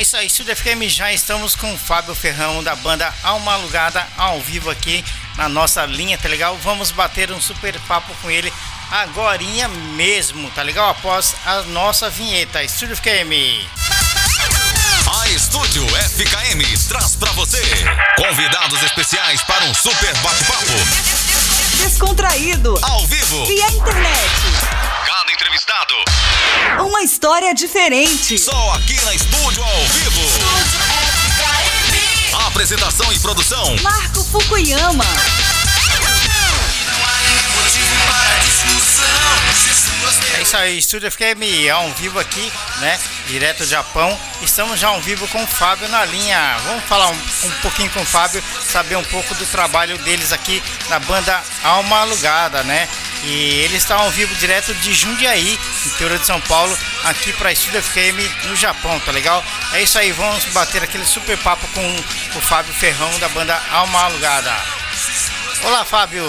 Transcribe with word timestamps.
É 0.00 0.02
isso 0.02 0.16
aí, 0.16 0.28
Estúdio 0.28 0.56
FM, 0.56 0.88
já 0.88 1.12
estamos 1.12 1.54
com 1.54 1.74
o 1.74 1.76
Fábio 1.76 2.14
Ferrão 2.14 2.64
da 2.64 2.74
banda 2.74 3.12
Alma 3.22 3.52
Alugada 3.52 4.06
ao 4.16 4.40
vivo 4.40 4.70
aqui 4.70 5.04
na 5.36 5.46
nossa 5.46 5.84
linha, 5.84 6.16
tá 6.16 6.26
legal? 6.26 6.56
Vamos 6.64 6.90
bater 6.90 7.30
um 7.30 7.38
super 7.38 7.78
papo 7.80 8.14
com 8.22 8.30
ele 8.30 8.50
agorinha 8.90 9.68
mesmo, 9.68 10.50
tá 10.52 10.62
legal? 10.62 10.88
Após 10.88 11.34
a 11.44 11.64
nossa 11.64 12.08
vinheta, 12.08 12.64
Estúdio 12.64 12.96
FKM. 12.96 13.68
A 15.20 15.28
Estúdio 15.28 15.86
FKM 15.86 16.88
traz 16.88 17.16
para 17.16 17.32
você 17.32 17.62
convidados 18.16 18.82
especiais 18.82 19.42
para 19.42 19.66
um 19.66 19.74
super 19.74 20.16
bate-papo. 20.20 20.72
Descontraído. 21.76 22.78
Ao 22.80 23.06
vivo. 23.06 23.44
Via 23.44 23.66
internet. 23.70 24.49
Entrevistado. 25.80 26.84
Uma 26.86 27.02
história 27.02 27.54
diferente. 27.54 28.38
Só 28.38 28.72
aqui 28.74 29.00
na 29.04 29.14
Estúdio 29.14 29.62
ao 29.62 29.86
vivo. 29.86 30.20
Apresentação 32.46 33.10
e 33.12 33.18
produção. 33.18 33.76
Marco 33.82 34.24
Fukuyama. 34.24 35.04
É 40.36 40.42
isso 40.42 40.56
aí, 40.56 40.78
Estúdio 40.78 41.10
FKM 41.10 41.70
ao 41.72 41.90
vivo 41.92 42.18
aqui, 42.18 42.52
né? 42.78 42.98
Direto 43.26 43.58
do 43.58 43.66
Japão. 43.66 44.18
Estamos 44.42 44.80
já 44.80 44.88
ao 44.88 45.00
vivo 45.00 45.28
com 45.28 45.42
o 45.42 45.46
Fábio 45.46 45.88
na 45.88 46.04
linha. 46.04 46.56
Vamos 46.64 46.84
falar 46.84 47.08
um, 47.08 47.18
um 47.44 47.50
pouquinho 47.62 47.90
com 47.90 48.00
o 48.00 48.06
Fábio, 48.06 48.42
saber 48.60 48.96
um 48.96 49.04
pouco 49.04 49.34
do 49.34 49.46
trabalho 49.46 49.98
deles 49.98 50.32
aqui 50.32 50.62
na 50.88 50.98
banda 50.98 51.42
Alma 51.62 52.00
Alugada, 52.00 52.62
né? 52.64 52.88
E 53.22 53.60
eles 53.60 53.90
ao 53.90 54.10
vivo 54.10 54.34
direto 54.36 54.72
de 54.74 54.94
Jundiaí, 54.94 55.58
interior 55.86 56.18
de 56.18 56.26
São 56.26 56.40
Paulo, 56.42 56.76
aqui 57.04 57.32
para 57.34 57.52
Estúdio 57.52 57.82
FM 57.82 58.46
no 58.46 58.56
Japão, 58.56 58.98
tá 59.00 59.12
legal? 59.12 59.44
É 59.74 59.82
isso 59.82 59.98
aí, 59.98 60.10
vamos 60.12 60.44
bater 60.46 60.82
aquele 60.82 61.04
super 61.04 61.36
papo 61.38 61.66
com 61.68 61.96
o 62.38 62.40
Fábio 62.40 62.72
Ferrão 62.72 63.18
da 63.18 63.28
banda 63.28 63.60
Alma 63.70 64.04
Alugada. 64.04 64.54
Olá, 65.64 65.84
Fábio. 65.84 66.24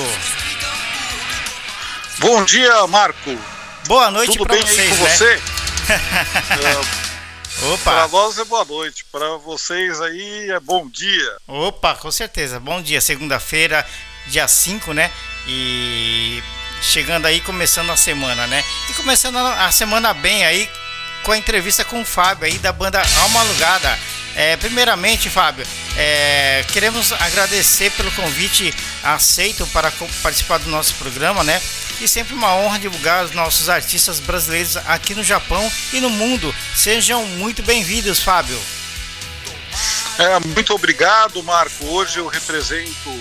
Bom 2.19 2.43
dia, 2.43 2.85
Marco. 2.87 3.39
Boa 3.87 4.11
noite 4.11 4.33
Tudo 4.33 4.45
para 4.45 4.55
bem 4.55 4.65
vocês, 4.65 4.91
aí 4.91 4.97
com 4.97 5.03
né? 5.03 5.09
você? 5.17 5.41
Para 6.57 7.01
Opa, 7.73 8.07
nós 8.07 8.37
é 8.37 8.43
boa 8.45 8.65
noite, 8.65 9.05
para 9.11 9.37
vocês 9.37 10.01
aí 10.01 10.49
é 10.49 10.59
bom 10.59 10.89
dia. 10.89 11.37
opa, 11.47 11.95
com 11.95 12.11
certeza. 12.11 12.59
Bom 12.59 12.81
dia, 12.81 12.99
segunda-feira, 12.99 13.85
dia 14.27 14.47
5, 14.47 14.93
né? 14.93 15.11
E 15.47 16.43
chegando 16.81 17.27
aí, 17.27 17.39
começando 17.39 17.91
a 17.91 17.97
semana, 17.97 18.47
né? 18.47 18.63
E 18.89 18.93
começando 18.93 19.37
a 19.37 19.71
semana 19.71 20.13
bem 20.13 20.43
aí 20.43 20.69
com 21.23 21.31
a 21.31 21.37
entrevista 21.37 21.85
com 21.85 22.01
o 22.01 22.05
Fábio 22.05 22.45
aí 22.45 22.57
da 22.57 22.73
banda 22.73 23.01
Alma 23.21 23.41
Alugada. 23.41 23.99
É, 24.35 24.55
primeiramente, 24.55 25.29
Fábio, 25.29 25.65
é, 25.97 26.65
queremos 26.71 27.11
agradecer 27.11 27.91
pelo 27.91 28.11
convite 28.13 28.73
aceito 29.03 29.67
para 29.67 29.91
participar 30.23 30.57
do 30.59 30.69
nosso 30.69 30.95
programa, 30.95 31.43
né? 31.43 31.61
E 31.99 32.07
sempre 32.07 32.33
uma 32.33 32.55
honra 32.55 32.79
divulgar 32.79 33.25
os 33.25 33.31
nossos 33.31 33.69
artistas 33.69 34.19
brasileiros 34.19 34.77
aqui 34.77 35.13
no 35.13 35.23
Japão 35.23 35.71
e 35.93 35.99
no 35.99 36.09
mundo. 36.09 36.55
Sejam 36.75 37.25
muito 37.25 37.61
bem-vindos, 37.61 38.19
Fábio. 38.19 38.59
É, 40.17 40.39
muito 40.39 40.73
obrigado, 40.73 41.43
Marco. 41.43 41.85
Hoje 41.85 42.19
eu 42.19 42.27
represento 42.27 43.19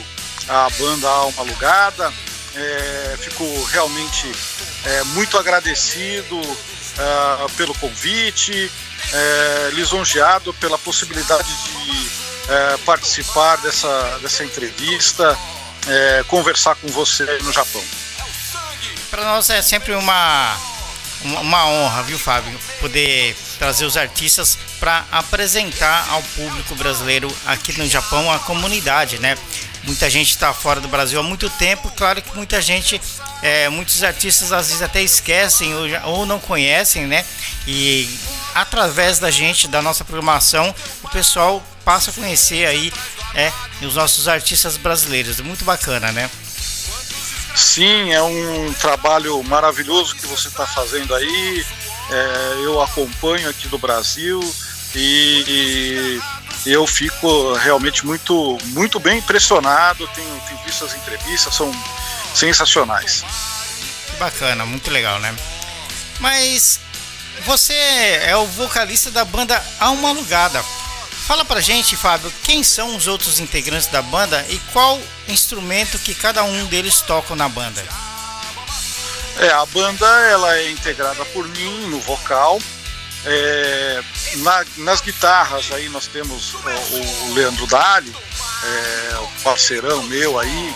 a 0.49 0.71
banda 0.71 1.09
Alma 1.09 1.43
Alugada. 1.43 2.13
É, 2.55 3.17
fico 3.21 3.65
realmente 3.67 4.31
é, 4.85 5.05
muito 5.05 5.39
agradecido 5.39 6.41
ah, 6.99 7.47
pelo 7.57 7.75
convite, 7.75 8.71
é, 9.13 9.71
lisonjeado 9.73 10.53
pela 10.55 10.77
possibilidade 10.79 11.49
de 11.65 12.11
é, 12.49 12.77
participar 12.79 13.57
dessa, 13.59 14.19
dessa 14.21 14.45
entrevista, 14.45 15.39
é, 15.87 16.25
conversar 16.27 16.75
com 16.75 16.89
você 16.89 17.25
no 17.43 17.53
Japão. 17.53 17.83
Para 19.11 19.25
nós 19.25 19.49
é 19.51 19.63
sempre 19.63 19.93
uma- 19.95 20.57
uma 21.23 21.67
honra, 21.67 22.03
viu, 22.03 22.19
Fábio, 22.19 22.59
poder 22.81 23.37
trazer 23.59 23.85
os 23.85 23.97
artistas 23.97 24.59
para 24.79 25.05
apresentar 25.13 26.09
ao 26.11 26.23
público 26.23 26.75
brasileiro 26.75 27.35
aqui 27.47 27.77
no 27.79 27.87
Japão 27.89 28.33
a 28.33 28.39
comunidade, 28.39 29.19
né? 29.19 29.37
Muita 29.85 30.11
gente 30.11 30.31
está 30.31 30.53
fora 30.53 30.81
do 30.81 30.89
Brasil 30.89 31.19
há 31.19 31.23
muito 31.23 31.49
tempo, 31.51 31.91
claro 31.97 32.21
que 32.21 32.37
muita 32.37 32.61
gente, 32.61 33.01
é, 33.43 33.69
muitos 33.69 34.03
artistas 34.03 34.53
às 34.53 34.67
vezes 34.69 34.83
até 34.83 35.03
esquecem 35.03 35.75
ou, 35.75 35.89
já- 35.89 36.05
ou 36.07 36.27
não 36.27 36.39
conhecem, 36.39 37.07
né? 37.07 37.25
E 37.67 38.09
através 38.55 39.19
da 39.19 39.31
gente, 39.31 39.67
da 39.69 39.81
nossa 39.81 40.05
programação, 40.05 40.75
o 41.03 41.09
pessoal 41.09 41.63
passa 41.85 42.11
a 42.11 42.15
conhecer 42.15 42.67
aí 42.67 42.93
é, 43.35 43.51
os 43.83 43.95
nossos 43.95 44.29
artistas 44.29 44.77
brasileiros. 44.77 45.41
Muito 45.41 45.65
bacana, 45.65 46.13
né? 46.13 46.29
Sim, 47.57 48.13
é 48.13 48.23
um 48.23 48.73
trabalho 48.75 49.43
maravilhoso 49.45 50.15
que 50.15 50.27
você 50.27 50.49
está 50.49 50.67
fazendo 50.67 51.15
aí. 51.15 51.67
É, 52.11 52.53
eu 52.65 52.81
acompanho 52.83 53.49
aqui 53.49 53.69
do 53.69 53.79
Brasil 53.79 54.41
e, 54.95 55.45
e 55.47 56.00
eu 56.67 56.87
fico 56.87 57.55
realmente 57.55 58.05
muito, 58.05 58.59
muito 58.67 59.01
bem 59.01 59.19
impressionado. 59.19 60.07
Tenho, 60.09 60.43
tenho 60.47 60.61
visto 60.65 60.85
as 60.85 60.95
entrevistas, 60.95 61.55
são 61.55 61.73
sensacionais. 62.35 63.25
Bacana, 64.19 64.67
muito 64.67 64.91
legal, 64.91 65.19
né? 65.21 65.35
Mas 66.19 66.79
você 67.45 67.75
é 67.75 68.37
o 68.37 68.47
vocalista 68.47 69.11
da 69.11 69.25
banda 69.25 69.63
Alma 69.79 70.11
Alugada. 70.11 70.63
Fala 71.27 71.45
pra 71.45 71.61
gente, 71.61 71.97
Fábio, 71.97 72.33
quem 72.43 72.63
são 72.63 72.97
os 72.97 73.07
outros 73.07 73.39
integrantes 73.39 73.87
da 73.87 74.03
banda 74.03 74.45
e 74.49 74.59
qual 74.73 75.01
instrumento 75.29 75.99
que 75.99 76.15
cada 76.15 76.43
um 76.43 76.67
deles 76.67 77.01
toca 77.03 77.35
na 77.37 77.49
banda? 77.49 77.83
É, 79.39 79.49
a 79.53 79.65
banda 79.67 80.07
ela 80.27 80.57
é 80.57 80.71
integrada 80.71 81.25
por 81.27 81.49
mim 81.49 81.87
no 81.87 82.01
vocal. 82.01 82.61
É, 83.25 84.03
na- 84.37 84.65
nas 84.79 85.01
guitarras 85.01 85.71
aí 85.73 85.89
nós 85.91 86.07
temos 86.07 86.55
o, 86.55 86.59
o 87.31 87.35
Leandro 87.35 87.67
Dali, 87.67 88.15
é, 88.65 89.19
o 89.19 89.29
parceirão 89.43 90.03
meu 90.05 90.39
aí, 90.39 90.75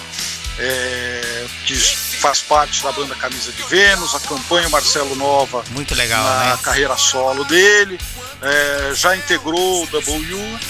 é, 0.58 1.46
que 1.66 1.74
faz 1.74 2.40
parte 2.42 2.82
da 2.82 2.92
banda 2.92 3.14
Camisa 3.14 3.50
de 3.52 3.62
Vênus, 3.64 4.14
acompanha 4.14 4.68
o 4.68 4.70
Marcelo 4.70 5.14
Nova 5.16 5.64
Muito 5.70 5.94
legal, 5.94 6.22
na 6.22 6.44
né? 6.50 6.58
carreira 6.62 6.96
solo 6.96 7.44
dele, 7.44 7.98
é, 8.42 8.94
já 8.94 9.16
integrou 9.16 9.82
o 9.84 9.86
W, 9.86 10.60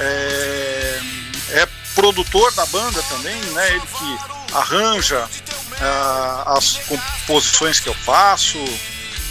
é, 0.00 1.00
é 1.50 1.68
produtor 1.94 2.52
da 2.54 2.66
banda 2.66 3.02
também, 3.04 3.34
né? 3.52 3.70
Ele 3.70 3.80
que 3.80 4.54
arranja 4.54 5.28
ah, 5.80 6.54
as 6.56 6.76
composições 6.86 7.80
que 7.80 7.88
eu 7.88 7.94
faço, 7.94 8.58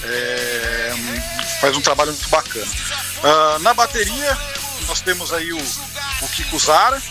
é, 0.03 0.93
faz 1.59 1.75
um 1.75 1.81
trabalho 1.81 2.11
muito 2.11 2.29
bacana. 2.29 2.71
Ah, 3.23 3.57
na 3.61 3.73
bateria 3.73 4.37
nós 4.87 5.01
temos 5.01 5.33
aí 5.33 5.51
o, 5.51 5.57
o 5.57 6.27
Kiko 6.29 6.57
Zara, 6.57 7.01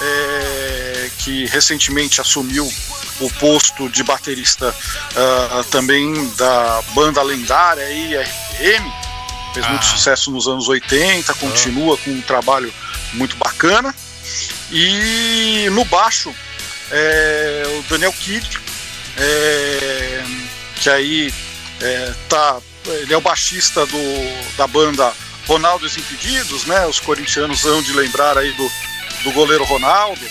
é, 0.00 1.10
que 1.18 1.46
recentemente 1.46 2.20
assumiu 2.20 2.70
o 3.20 3.30
posto 3.34 3.88
de 3.88 4.04
baterista 4.04 4.74
ah, 5.16 5.64
também 5.70 6.28
da 6.36 6.82
banda 6.94 7.22
lendária 7.22 7.82
aí, 7.84 8.14
RPM, 8.16 8.92
fez 9.54 9.66
muito 9.68 9.86
Ah. 9.86 9.90
sucesso 9.90 10.30
nos 10.30 10.46
anos 10.46 10.68
80, 10.68 11.32
continua 11.34 11.96
com 11.98 12.10
um 12.10 12.20
trabalho 12.20 12.72
muito 13.14 13.36
bacana. 13.36 13.94
E 14.70 15.66
no 15.72 15.84
baixo, 15.86 16.34
é, 16.90 17.62
o 17.78 17.82
Daniel 17.88 18.12
Kidd, 18.12 18.60
é, 19.16 20.22
que 20.76 20.90
aí 20.90 21.34
é, 21.80 22.14
tá, 22.28 22.58
ele 22.94 23.12
é 23.12 23.16
o 23.16 23.20
baixista 23.20 23.86
do, 23.86 24.56
da 24.56 24.66
banda 24.66 25.12
Ronaldo 25.46 25.84
e 25.84 25.88
os 25.88 25.96
Impedidos, 25.96 26.64
né? 26.64 26.86
Os 26.86 27.00
corintianos 27.00 27.62
vão 27.62 27.82
de 27.82 27.92
lembrar 27.92 28.36
aí 28.36 28.52
do, 28.52 28.70
do 29.24 29.32
goleiro 29.32 29.64
Ronaldo. 29.64 30.20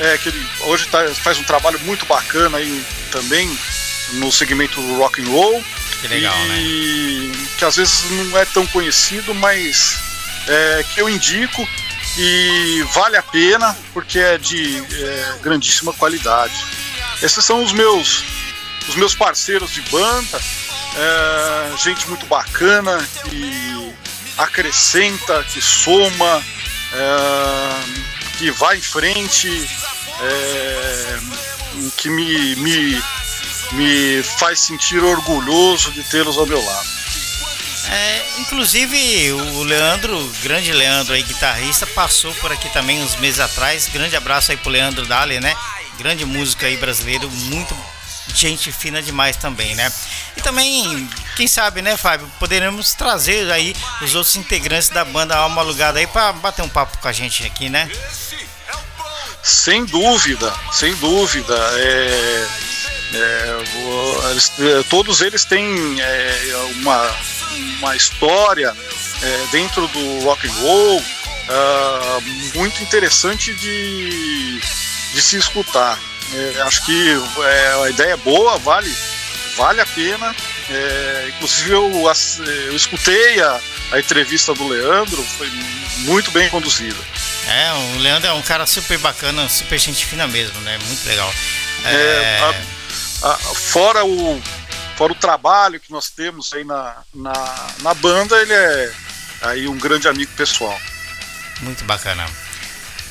E 0.00 0.04
é 0.04 0.16
que 0.16 0.28
ele 0.28 0.46
hoje 0.60 0.86
tá- 0.86 1.08
faz 1.08 1.38
um 1.38 1.42
trabalho 1.42 1.78
muito 1.80 2.06
bacana 2.06 2.58
aí 2.58 2.84
também 3.10 3.58
no 4.14 4.30
segmento 4.30 4.80
do 4.80 4.96
rock 4.96 5.20
and 5.20 5.28
roll 5.28 5.64
que 6.00 6.06
legal, 6.08 6.36
né? 6.46 6.58
e 6.60 7.48
que 7.58 7.64
às 7.64 7.76
vezes 7.76 8.04
não 8.10 8.38
é 8.38 8.44
tão 8.44 8.66
conhecido, 8.68 9.34
mas 9.34 9.98
é, 10.46 10.84
que 10.94 11.00
eu 11.00 11.08
indico 11.08 11.68
e 12.16 12.84
vale 12.94 13.16
a 13.16 13.22
pena 13.22 13.76
porque 13.92 14.18
é 14.18 14.38
de 14.38 14.78
é, 14.78 15.38
grandíssima 15.42 15.92
qualidade. 15.92 16.54
Esses 17.20 17.44
são 17.44 17.64
os 17.64 17.72
meus 17.72 18.24
os 18.88 18.96
meus 18.96 19.14
parceiros 19.14 19.72
de 19.72 19.80
banda, 19.82 20.40
é, 20.96 21.76
gente 21.76 22.08
muito 22.08 22.26
bacana 22.26 22.98
que 23.24 23.94
acrescenta, 24.36 25.44
que 25.44 25.60
soma, 25.60 26.42
é, 26.92 28.38
que 28.38 28.50
vai 28.52 28.78
em 28.78 28.82
frente, 28.82 29.48
é, 30.20 31.18
que 31.96 32.08
me, 32.08 32.56
me 32.56 33.02
me 33.72 34.22
faz 34.22 34.60
sentir 34.60 35.02
orgulhoso 35.02 35.92
de 35.92 36.02
tê-los 36.04 36.38
ao 36.38 36.46
meu 36.46 36.64
lado. 36.64 36.88
É, 37.90 38.40
inclusive 38.40 39.32
o 39.32 39.62
Leandro, 39.62 40.32
grande 40.42 40.72
Leandro 40.72 41.14
aí, 41.14 41.22
guitarrista, 41.22 41.86
passou 41.86 42.32
por 42.34 42.52
aqui 42.52 42.68
também 42.70 43.02
uns 43.02 43.16
meses 43.16 43.40
atrás. 43.40 43.88
Grande 43.88 44.14
abraço 44.14 44.50
aí 44.50 44.56
pro 44.58 44.70
Leandro 44.70 45.06
Dali, 45.06 45.40
né? 45.40 45.54
Grande 45.98 46.24
músico 46.24 46.64
aí 46.64 46.76
brasileiro, 46.76 47.30
muito 47.30 47.74
gente 48.34 48.70
fina 48.72 49.02
demais 49.02 49.36
também, 49.36 49.74
né? 49.74 49.92
E 50.36 50.40
também, 50.40 51.08
quem 51.36 51.46
sabe, 51.46 51.82
né, 51.82 51.96
Fábio, 51.96 52.30
poderemos 52.38 52.94
trazer 52.94 53.50
aí 53.50 53.74
os 54.02 54.14
outros 54.14 54.36
integrantes 54.36 54.88
da 54.88 55.04
banda 55.04 55.36
Alma 55.36 55.60
Alugada 55.60 55.98
aí 55.98 56.06
para 56.06 56.32
bater 56.32 56.62
um 56.62 56.68
papo 56.68 56.98
com 56.98 57.08
a 57.08 57.12
gente 57.12 57.44
aqui, 57.46 57.68
né? 57.68 57.90
Sem 59.42 59.84
dúvida, 59.84 60.52
sem 60.72 60.94
dúvida. 60.96 61.54
É, 61.76 62.48
é, 63.14 64.30
eles, 64.30 64.52
é, 64.58 64.82
todos 64.90 65.20
eles 65.20 65.44
têm 65.44 66.00
é, 66.00 66.70
uma, 66.76 67.16
uma 67.78 67.96
história 67.96 68.74
é, 69.22 69.46
dentro 69.50 69.86
do 69.88 70.20
rock 70.24 70.46
and 70.46 70.52
roll 70.52 71.02
uh, 71.48 72.22
muito 72.54 72.82
interessante 72.82 73.54
de, 73.54 74.60
de 75.14 75.22
se 75.22 75.36
escutar. 75.36 75.98
É, 76.34 76.60
acho 76.62 76.84
que 76.84 77.10
é, 77.42 77.84
a 77.84 77.90
ideia 77.90 78.12
é 78.12 78.16
boa, 78.16 78.58
vale, 78.58 78.94
vale 79.56 79.80
a 79.80 79.86
pena. 79.86 80.34
É, 80.70 81.32
inclusive 81.34 81.70
eu, 81.70 81.90
eu 82.66 82.76
escutei 82.76 83.40
a, 83.40 83.60
a 83.92 83.98
entrevista 83.98 84.52
do 84.54 84.68
Leandro, 84.68 85.22
foi 85.22 85.48
muito 86.04 86.30
bem 86.30 86.48
conduzida. 86.50 86.98
É, 87.48 87.72
o 87.72 87.98
Leandro 87.98 88.28
é 88.28 88.32
um 88.34 88.42
cara 88.42 88.66
super 88.66 88.98
bacana, 88.98 89.48
super 89.48 89.78
gente 89.78 90.04
fina 90.04 90.26
mesmo, 90.26 90.60
né? 90.60 90.78
Muito 90.86 91.08
legal. 91.08 91.32
É, 91.84 91.94
é... 91.94 92.62
A, 93.22 93.30
a, 93.30 93.36
fora, 93.38 94.04
o, 94.04 94.42
fora 94.96 95.12
o 95.12 95.16
trabalho 95.16 95.80
que 95.80 95.90
nós 95.90 96.10
temos 96.10 96.52
aí 96.52 96.62
na, 96.64 96.96
na, 97.14 97.66
na 97.80 97.94
banda, 97.94 98.38
ele 98.40 98.52
é 98.52 98.92
aí 99.40 99.68
um 99.68 99.78
grande 99.78 100.06
amigo 100.08 100.30
pessoal. 100.36 100.78
Muito 101.62 101.84
bacana. 101.84 102.26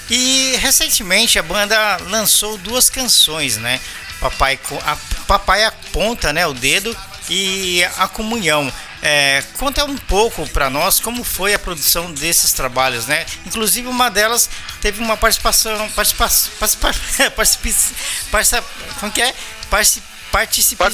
E 0.10 0.56
recentemente 0.60 1.38
a 1.38 1.44
banda 1.44 1.98
lançou 2.08 2.58
duas 2.58 2.90
canções, 2.90 3.58
né? 3.58 3.80
Papai, 4.20 4.60
a, 4.86 4.96
Papai 5.28 5.64
aponta 5.64 6.34
né, 6.34 6.48
o 6.48 6.54
dedo 6.54 6.96
e 7.30 7.84
a 7.98 8.08
comunhão. 8.08 8.72
É, 9.02 9.44
conta 9.60 9.86
um 9.86 9.96
pouco 9.96 10.48
para 10.50 10.70
nós 10.70 11.00
como 11.00 11.24
foi 11.24 11.54
a 11.54 11.60
produção 11.60 12.12
desses 12.12 12.52
trabalhos, 12.52 13.06
né? 13.06 13.26
Inclusive 13.46 13.88
uma 13.88 14.10
delas 14.10 14.50
teve 14.82 15.04
uma 15.04 15.16
participação, 15.16 15.90
participação, 15.92 16.52
participação, 16.60 17.32
participação 18.32 18.64
como 19.00 19.12
que 19.12 19.22
é? 19.22 19.36
Participa, 19.70 20.08
participação. 20.32 20.86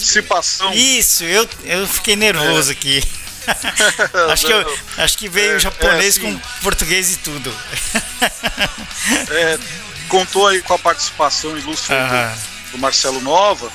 Isso, 0.73 1.23
eu, 1.23 1.47
eu 1.63 1.87
fiquei 1.87 2.15
nervoso 2.15 2.71
é. 2.71 2.73
aqui. 2.73 3.03
acho, 4.31 4.45
que 4.45 4.51
eu, 4.51 4.79
acho 4.97 5.17
que 5.17 5.29
veio 5.29 5.55
é, 5.55 5.59
japonês 5.59 6.17
é 6.17 6.21
com 6.21 6.37
português 6.61 7.13
e 7.13 7.17
tudo. 7.17 7.53
é, 9.29 9.59
contou 10.07 10.47
aí 10.47 10.61
com 10.61 10.73
a 10.73 10.79
participação 10.79 11.57
ilustre 11.57 11.95
do, 11.95 12.71
do, 12.73 12.77
Marcelo 12.77 13.21
Nova. 13.21 13.71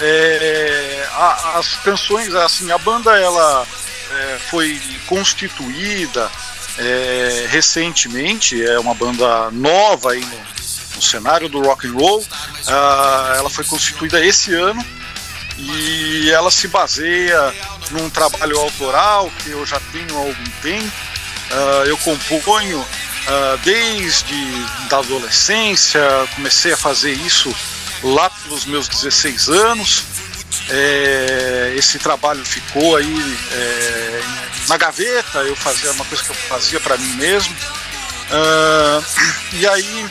É, 0.00 1.08
a, 1.12 1.58
as 1.58 1.76
canções, 1.76 2.34
assim, 2.34 2.70
a 2.70 2.78
banda 2.78 3.18
ela 3.18 3.66
é, 4.10 4.38
foi 4.50 4.80
constituída 5.06 6.30
é, 6.78 7.46
recentemente, 7.50 8.64
é 8.64 8.78
uma 8.78 8.94
banda 8.94 9.50
nova 9.50 10.12
aí 10.12 10.20
no, 10.20 10.38
no 10.96 11.02
cenário 11.02 11.48
do 11.48 11.60
rock 11.62 11.86
and 11.86 11.92
roll. 11.92 12.20
Uh, 12.20 13.34
ela 13.36 13.50
foi 13.50 13.64
constituída 13.64 14.24
esse 14.24 14.54
ano 14.54 14.84
e 15.58 16.30
ela 16.30 16.50
se 16.50 16.68
baseia 16.68 17.54
num 17.90 18.08
trabalho 18.10 18.58
autoral 18.58 19.30
que 19.42 19.50
eu 19.50 19.64
já 19.66 19.80
tenho 19.92 20.16
há 20.16 20.20
algum 20.20 20.50
tempo. 20.62 20.92
Uh, 21.50 21.84
eu 21.86 21.96
componho 21.98 22.78
uh, 22.78 23.58
desde 23.64 24.34
da 24.88 24.98
adolescência, 24.98 26.00
comecei 26.34 26.72
a 26.72 26.76
fazer 26.76 27.12
isso 27.12 27.54
lá 28.02 28.30
pelos 28.30 28.64
meus 28.64 28.88
16 28.88 29.48
anos. 29.48 30.04
É, 30.68 31.74
esse 31.76 31.98
trabalho 31.98 32.44
ficou 32.44 32.96
aí 32.96 33.38
é, 33.52 34.22
na 34.68 34.76
gaveta, 34.76 35.38
eu 35.40 35.56
fazia 35.56 35.90
uma 35.92 36.04
coisa 36.04 36.22
que 36.22 36.30
eu 36.30 36.34
fazia 36.34 36.80
para 36.80 36.96
mim 36.96 37.12
mesmo. 37.14 37.54
Uh, 38.30 39.04
e 39.54 39.66
aí 39.66 40.10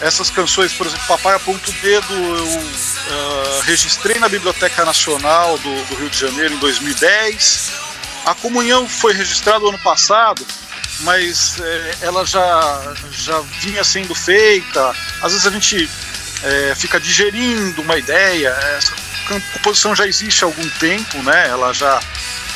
essas 0.00 0.30
canções, 0.30 0.72
por 0.72 0.86
exemplo, 0.86 1.06
Papai 1.06 1.34
Aponta 1.34 1.70
o 1.70 1.74
Dedo, 1.74 2.14
eu 2.14 2.46
uh, 2.46 3.60
registrei 3.62 4.18
na 4.18 4.28
Biblioteca 4.28 4.84
Nacional 4.84 5.56
do, 5.58 5.84
do, 5.86 5.94
Rio 5.96 6.10
de 6.10 6.18
Janeiro 6.18 6.54
em 6.54 6.58
2010. 6.58 7.72
A 8.26 8.34
Comunhão 8.34 8.88
foi 8.88 9.12
registrada 9.12 9.66
ano 9.66 9.78
passado, 9.78 10.44
mas 11.00 11.60
é, 11.60 11.98
ela 12.02 12.24
já, 12.24 12.94
já 13.12 13.40
vinha 13.60 13.84
sendo 13.84 14.14
feita. 14.14 14.94
Às 15.22 15.32
vezes 15.32 15.46
a 15.46 15.50
gente 15.50 15.88
é, 16.42 16.74
fica 16.74 16.98
digerindo 16.98 17.82
uma 17.82 17.96
ideia. 17.96 18.48
Essa 18.76 18.94
composição 19.52 19.94
já 19.94 20.06
existe 20.06 20.44
há 20.44 20.46
algum 20.46 20.68
tempo, 20.70 21.22
né? 21.22 21.48
Ela 21.48 21.72
já, 21.72 22.00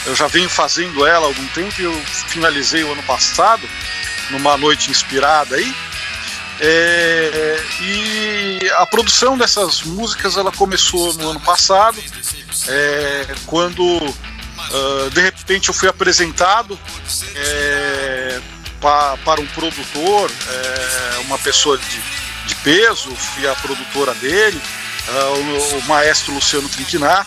eu 0.06 0.14
já 0.14 0.26
venho 0.26 0.48
fazendo 0.48 1.06
ela 1.06 1.26
há 1.26 1.28
algum 1.28 1.46
tempo 1.48 1.74
e 1.80 1.84
eu 1.84 2.02
finalizei 2.28 2.82
o 2.82 2.92
ano 2.92 3.02
passado, 3.02 3.68
numa 4.30 4.56
noite 4.56 4.90
inspirada 4.90 5.56
aí. 5.56 5.74
É, 6.60 7.60
e 7.80 8.70
a 8.78 8.86
produção 8.86 9.38
dessas 9.38 9.82
músicas 9.82 10.36
ela 10.36 10.50
começou 10.50 11.14
no 11.14 11.30
ano 11.30 11.40
passado, 11.40 12.02
é, 12.68 13.26
quando 13.46 13.82
uh, 13.84 15.10
de 15.12 15.20
repente 15.20 15.68
eu 15.68 15.74
fui 15.74 15.88
apresentado 15.88 16.78
é, 17.36 18.40
pa, 18.80 19.16
para 19.24 19.40
um 19.40 19.46
produtor, 19.46 20.30
é, 20.30 21.18
uma 21.20 21.38
pessoa 21.38 21.78
de, 21.78 22.02
de, 22.46 22.54
peso, 22.56 23.14
fui 23.14 23.46
a 23.46 23.54
produtora 23.54 24.12
dele, 24.14 24.60
uh, 25.08 25.76
o, 25.76 25.78
o, 25.78 25.82
maestro 25.84 26.34
Luciano 26.34 26.68
Trinquinar, 26.68 27.24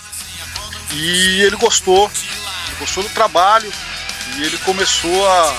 e 0.92 1.42
ele 1.42 1.56
gostou, 1.56 2.12
ele 2.68 2.75
gostou 2.80 3.01
do 3.01 3.10
trabalho 3.10 3.72
e 4.36 4.44
ele 4.44 4.57
começou 4.60 5.25
a 5.25 5.56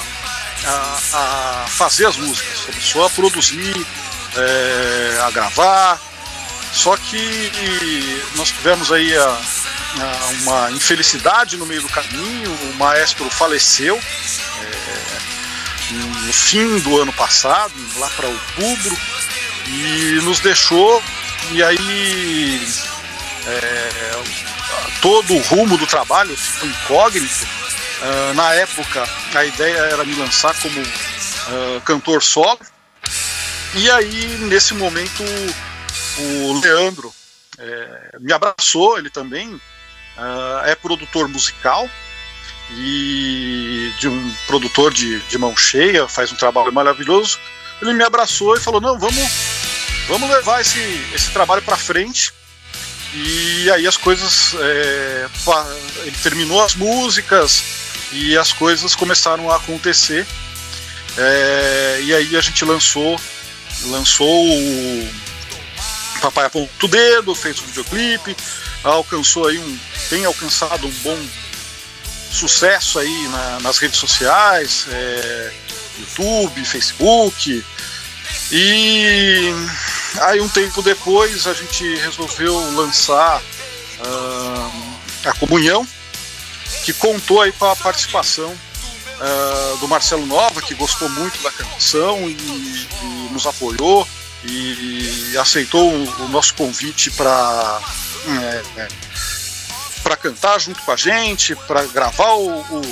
a, 0.67 1.65
a 1.65 1.67
fazer 1.69 2.07
as 2.07 2.17
músicas, 2.17 2.61
começou 2.61 3.05
a 3.05 3.11
produzir, 3.11 3.87
é, 4.37 5.21
a 5.23 5.31
gravar. 5.31 6.01
Só 6.73 6.97
que 6.97 8.23
nós 8.35 8.49
tivemos 8.51 8.91
aí 8.91 9.15
a, 9.17 9.25
a 9.25 10.27
uma 10.43 10.71
infelicidade 10.71 11.57
no 11.57 11.67
meio 11.67 11.83
do 11.83 11.89
caminho, 11.89 12.51
o 12.51 12.75
maestro 12.79 13.29
faleceu 13.29 13.97
é, 13.97 15.13
no 15.93 16.33
fim 16.33 16.79
do 16.79 17.01
ano 17.01 17.13
passado, 17.13 17.75
lá 17.99 18.09
para 18.11 18.27
outubro, 18.27 18.97
e 19.67 20.21
nos 20.23 20.41
deixou, 20.41 21.03
e 21.51 21.63
aí 21.63 22.75
é, 23.47 24.23
todo 25.03 25.35
o 25.35 25.43
rumo 25.43 25.77
do 25.77 25.87
trabalho 25.87 26.35
ficou 26.37 26.69
incógnito 26.69 27.62
Uh, 28.03 28.35
na 28.35 28.55
época, 28.55 29.09
a 29.35 29.45
ideia 29.45 29.79
era 29.79 30.05
me 30.05 30.15
lançar 30.15 30.55
como 30.61 30.81
uh, 30.81 31.81
cantor 31.85 32.23
solo. 32.23 32.59
E 33.75 33.91
aí, 33.91 34.27
nesse 34.41 34.75
momento, 34.75 35.23
o 36.19 36.61
Leandro 36.61 37.13
é, 37.59 38.19
me 38.21 38.33
abraçou, 38.33 38.99
ele 38.99 39.09
também 39.09 39.55
uh, 39.55 39.61
é 40.65 40.75
produtor 40.75 41.29
musical 41.29 41.89
e 42.73 43.93
de 43.99 44.09
um 44.09 44.35
produtor 44.47 44.93
de, 44.93 45.21
de 45.21 45.39
mão 45.39 45.57
cheia, 45.57 46.09
faz 46.09 46.33
um 46.33 46.37
trabalho 46.37 46.73
maravilhoso. 46.73 47.39
Ele 47.81 47.93
me 47.93 48.05
abraçou 48.05 48.57
e 48.57 48.61
falou: 48.61 48.81
Não, 48.81 48.99
vamos, 48.99 49.29
vamos 50.09 50.31
levar 50.31 50.61
esse, 50.61 50.81
esse 51.15 51.31
trabalho 51.31 51.63
para 51.63 51.77
frente. 51.77 52.33
E 53.15 53.71
aí 53.71 53.87
as 53.87 53.97
coisas. 53.97 54.55
É, 54.59 55.29
ele 56.05 56.17
terminou 56.23 56.63
as 56.63 56.75
músicas, 56.75 57.63
e 58.13 58.37
as 58.37 58.53
coisas 58.53 58.95
começaram 58.95 59.51
a 59.51 59.57
acontecer. 59.57 60.27
É, 61.17 62.01
e 62.05 62.15
aí 62.15 62.37
a 62.37 62.41
gente 62.41 62.65
lançou 62.65 63.21
lançou 63.85 64.47
o 64.47 65.09
Papai 66.21 66.47
Aponta 66.47 66.71
o 66.87 66.89
Dedo, 66.89 67.35
fez 67.35 67.61
um 67.61 67.67
videoclipe, 67.67 68.37
alcançou 68.85 69.49
aí 69.49 69.59
um. 69.59 69.79
tem 70.09 70.25
alcançado 70.25 70.87
um 70.87 70.91
bom 71.03 71.19
sucesso 72.31 72.99
aí 72.99 73.29
na, 73.29 73.61
nas 73.61 73.79
redes 73.79 73.99
sociais, 73.99 74.87
é, 74.89 75.53
YouTube, 75.99 76.65
Facebook. 76.65 77.65
E 78.51 79.53
aí 80.21 80.41
um 80.41 80.49
tempo 80.49 80.81
depois 80.83 81.47
a 81.47 81.55
gente 81.55 81.97
resolveu 81.97 82.57
lançar 82.75 83.41
uh, 83.41 84.73
a 85.25 85.33
comunhão, 85.35 85.87
que 86.85 86.93
contou 86.93 87.41
aí 87.41 87.53
com 87.53 87.67
a 87.67 87.77
participação 87.77 88.51
uh, 88.51 89.77
do 89.79 89.89
Marcelo 89.89 90.27
Nova, 90.27 90.61
que 90.61 90.75
gostou 90.75 91.09
muito 91.09 91.43
da 91.43 91.51
canção 91.51 92.29
e, 92.29 92.33
e 92.33 93.29
nos 93.31 93.47
apoiou 93.47 94.07
e, 94.45 95.31
e 95.33 95.39
aceitou 95.39 95.93
o, 95.93 96.25
o, 96.25 96.29
nosso 96.29 96.55
convite 96.55 97.11
para 97.13 97.81
é, 98.27 98.81
é, 98.81 98.89
para 100.03 100.17
cantar 100.17 100.61
junto 100.61 100.83
com 100.83 100.93
a 100.93 100.97
gente, 100.97 101.55
para 101.55 101.85
gravar 101.87 102.33
o, 102.35 102.61
o, 102.61 102.83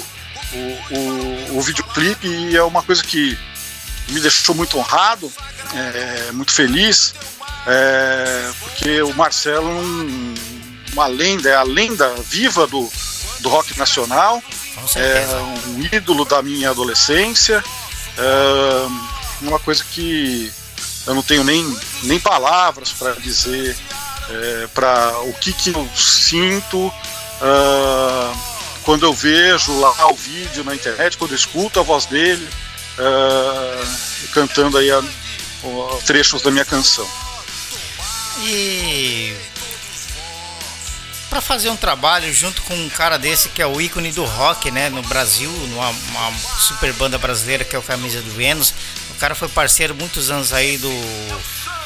o, 0.90 1.58
o, 1.58 1.60
videoclipe. 1.60 2.26
E 2.26 2.56
é 2.56 2.62
uma 2.62 2.82
coisa 2.82 3.02
que 3.02 3.36
me 4.08 4.20
deixou 4.20 4.54
muito 4.54 4.78
honrado, 4.78 5.32
é, 5.74 6.32
muito 6.32 6.52
feliz, 6.52 7.14
é, 7.66 8.50
porque 8.60 9.02
o 9.02 9.14
Marcelo 9.14 9.68
é 9.68 9.72
um, 9.72 10.34
uma 10.92 11.06
lenda, 11.06 11.48
é 11.48 11.54
a 11.54 11.62
lenda 11.62 12.14
viva 12.22 12.66
do, 12.66 12.90
do 13.40 13.48
rock 13.48 13.78
nacional, 13.78 14.42
é 14.96 15.68
um 15.68 15.80
ídolo 15.92 16.24
da 16.24 16.42
minha 16.42 16.70
adolescência, 16.70 17.62
é 18.18 18.86
uma 19.42 19.58
coisa 19.58 19.84
que 19.84 20.52
eu 21.06 21.14
não 21.14 21.22
tenho 21.22 21.44
nem, 21.44 21.64
nem 22.04 22.20
palavras 22.20 22.90
para 22.90 23.12
dizer 23.14 23.76
é, 24.28 24.68
para 24.74 25.18
o 25.22 25.32
que, 25.34 25.52
que 25.52 25.70
eu 25.70 25.88
sinto 25.96 26.86
uh, 26.86 28.38
quando 28.82 29.04
eu 29.04 29.12
vejo 29.12 29.78
lá 29.80 30.10
o 30.10 30.14
vídeo 30.14 30.64
na 30.64 30.74
internet, 30.74 31.16
quando 31.16 31.32
eu 31.32 31.36
escuto 31.36 31.80
a 31.80 31.82
voz 31.82 32.06
dele 32.06 32.48
uh, 32.98 34.28
cantando 34.32 34.78
aí 34.78 34.90
a, 34.90 35.02
trechos 36.06 36.42
da 36.42 36.50
minha 36.50 36.64
canção. 36.64 37.06
E 38.42 39.34
para 41.30 41.40
fazer 41.40 41.70
um 41.70 41.76
trabalho 41.76 42.34
junto 42.34 42.60
com 42.62 42.74
um 42.74 42.90
cara 42.90 43.16
desse 43.16 43.48
que 43.50 43.62
é 43.62 43.66
o 43.66 43.80
ícone 43.80 44.10
do 44.10 44.24
rock, 44.24 44.68
né, 44.72 44.90
no 44.90 45.00
Brasil, 45.02 45.48
numa 45.48 45.92
super 46.58 46.92
banda 46.94 47.16
brasileira 47.16 47.64
que 47.64 47.76
é 47.76 47.78
o 47.78 47.82
Camisa 47.82 48.20
do 48.20 48.32
Vênus. 48.32 48.74
O 49.10 49.14
cara 49.14 49.36
foi 49.36 49.48
parceiro 49.48 49.94
muitos 49.94 50.30
anos 50.30 50.52
aí 50.52 50.76
do 50.76 50.90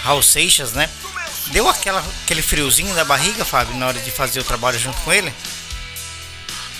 Raul 0.03 0.23
Seixas, 0.23 0.73
né? 0.73 0.89
Deu 1.49 1.69
aquela, 1.69 2.03
aquele 2.25 2.41
friozinho 2.41 2.95
na 2.95 3.05
barriga, 3.05 3.45
Fábio, 3.45 3.77
na 3.77 3.87
hora 3.87 4.01
de 4.01 4.11
fazer 4.11 4.41
o 4.41 4.45
trabalho 4.45 4.79
junto 4.79 4.99
com 5.03 5.13
ele? 5.13 5.33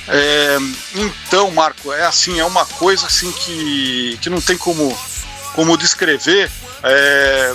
É, 0.09 0.57
então, 0.95 1.51
Marco, 1.51 1.93
é 1.93 2.05
assim, 2.05 2.41
é 2.41 2.45
uma 2.45 2.65
coisa 2.65 3.07
assim 3.07 3.31
que, 3.33 4.19
que 4.23 4.31
não 4.31 4.41
tem 4.41 4.57
como, 4.57 4.97
como 5.55 5.77
descrever. 5.77 6.51
É, 6.83 7.55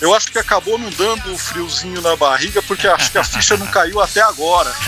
eu 0.00 0.14
acho 0.14 0.30
que 0.30 0.38
acabou 0.38 0.78
não 0.78 0.90
dando 0.90 1.32
o 1.32 1.38
friozinho 1.38 2.00
na 2.00 2.14
barriga, 2.16 2.62
porque 2.62 2.86
acho 2.86 3.10
que 3.10 3.18
a 3.18 3.24
ficha 3.24 3.56
não 3.56 3.66
caiu 3.66 4.00
até 4.00 4.20
agora. 4.20 4.72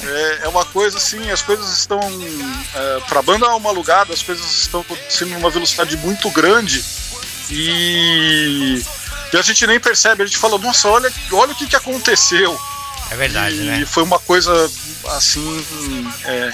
É, 0.00 0.44
é 0.44 0.48
uma 0.48 0.64
coisa 0.64 0.96
assim, 0.96 1.28
as 1.28 1.42
coisas 1.42 1.76
estão. 1.76 1.98
É, 1.98 3.00
para 3.08 3.18
a 3.18 3.22
banda 3.22 3.48
uma 3.56 3.68
alugada, 3.68 4.14
as 4.14 4.22
coisas 4.22 4.46
estão 4.58 4.86
sendo 5.08 5.32
numa 5.32 5.50
velocidade 5.50 5.96
muito 5.96 6.30
grande 6.30 6.84
e, 7.50 8.82
e, 9.32 9.36
a 9.36 9.42
gente 9.42 9.66
nem 9.66 9.80
percebe, 9.80 10.22
a 10.22 10.26
gente 10.26 10.38
fala, 10.38 10.58
nossa, 10.58 10.88
olha, 10.88 11.12
olha 11.32 11.52
o 11.52 11.54
que, 11.54 11.66
que 11.66 11.76
aconteceu. 11.76 12.58
É 13.10 13.16
verdade, 13.16 13.56
e 13.56 13.64
né? 13.64 13.86
foi 13.86 14.02
uma 14.02 14.18
coisa 14.18 14.52
assim 15.16 16.06
é, 16.24 16.52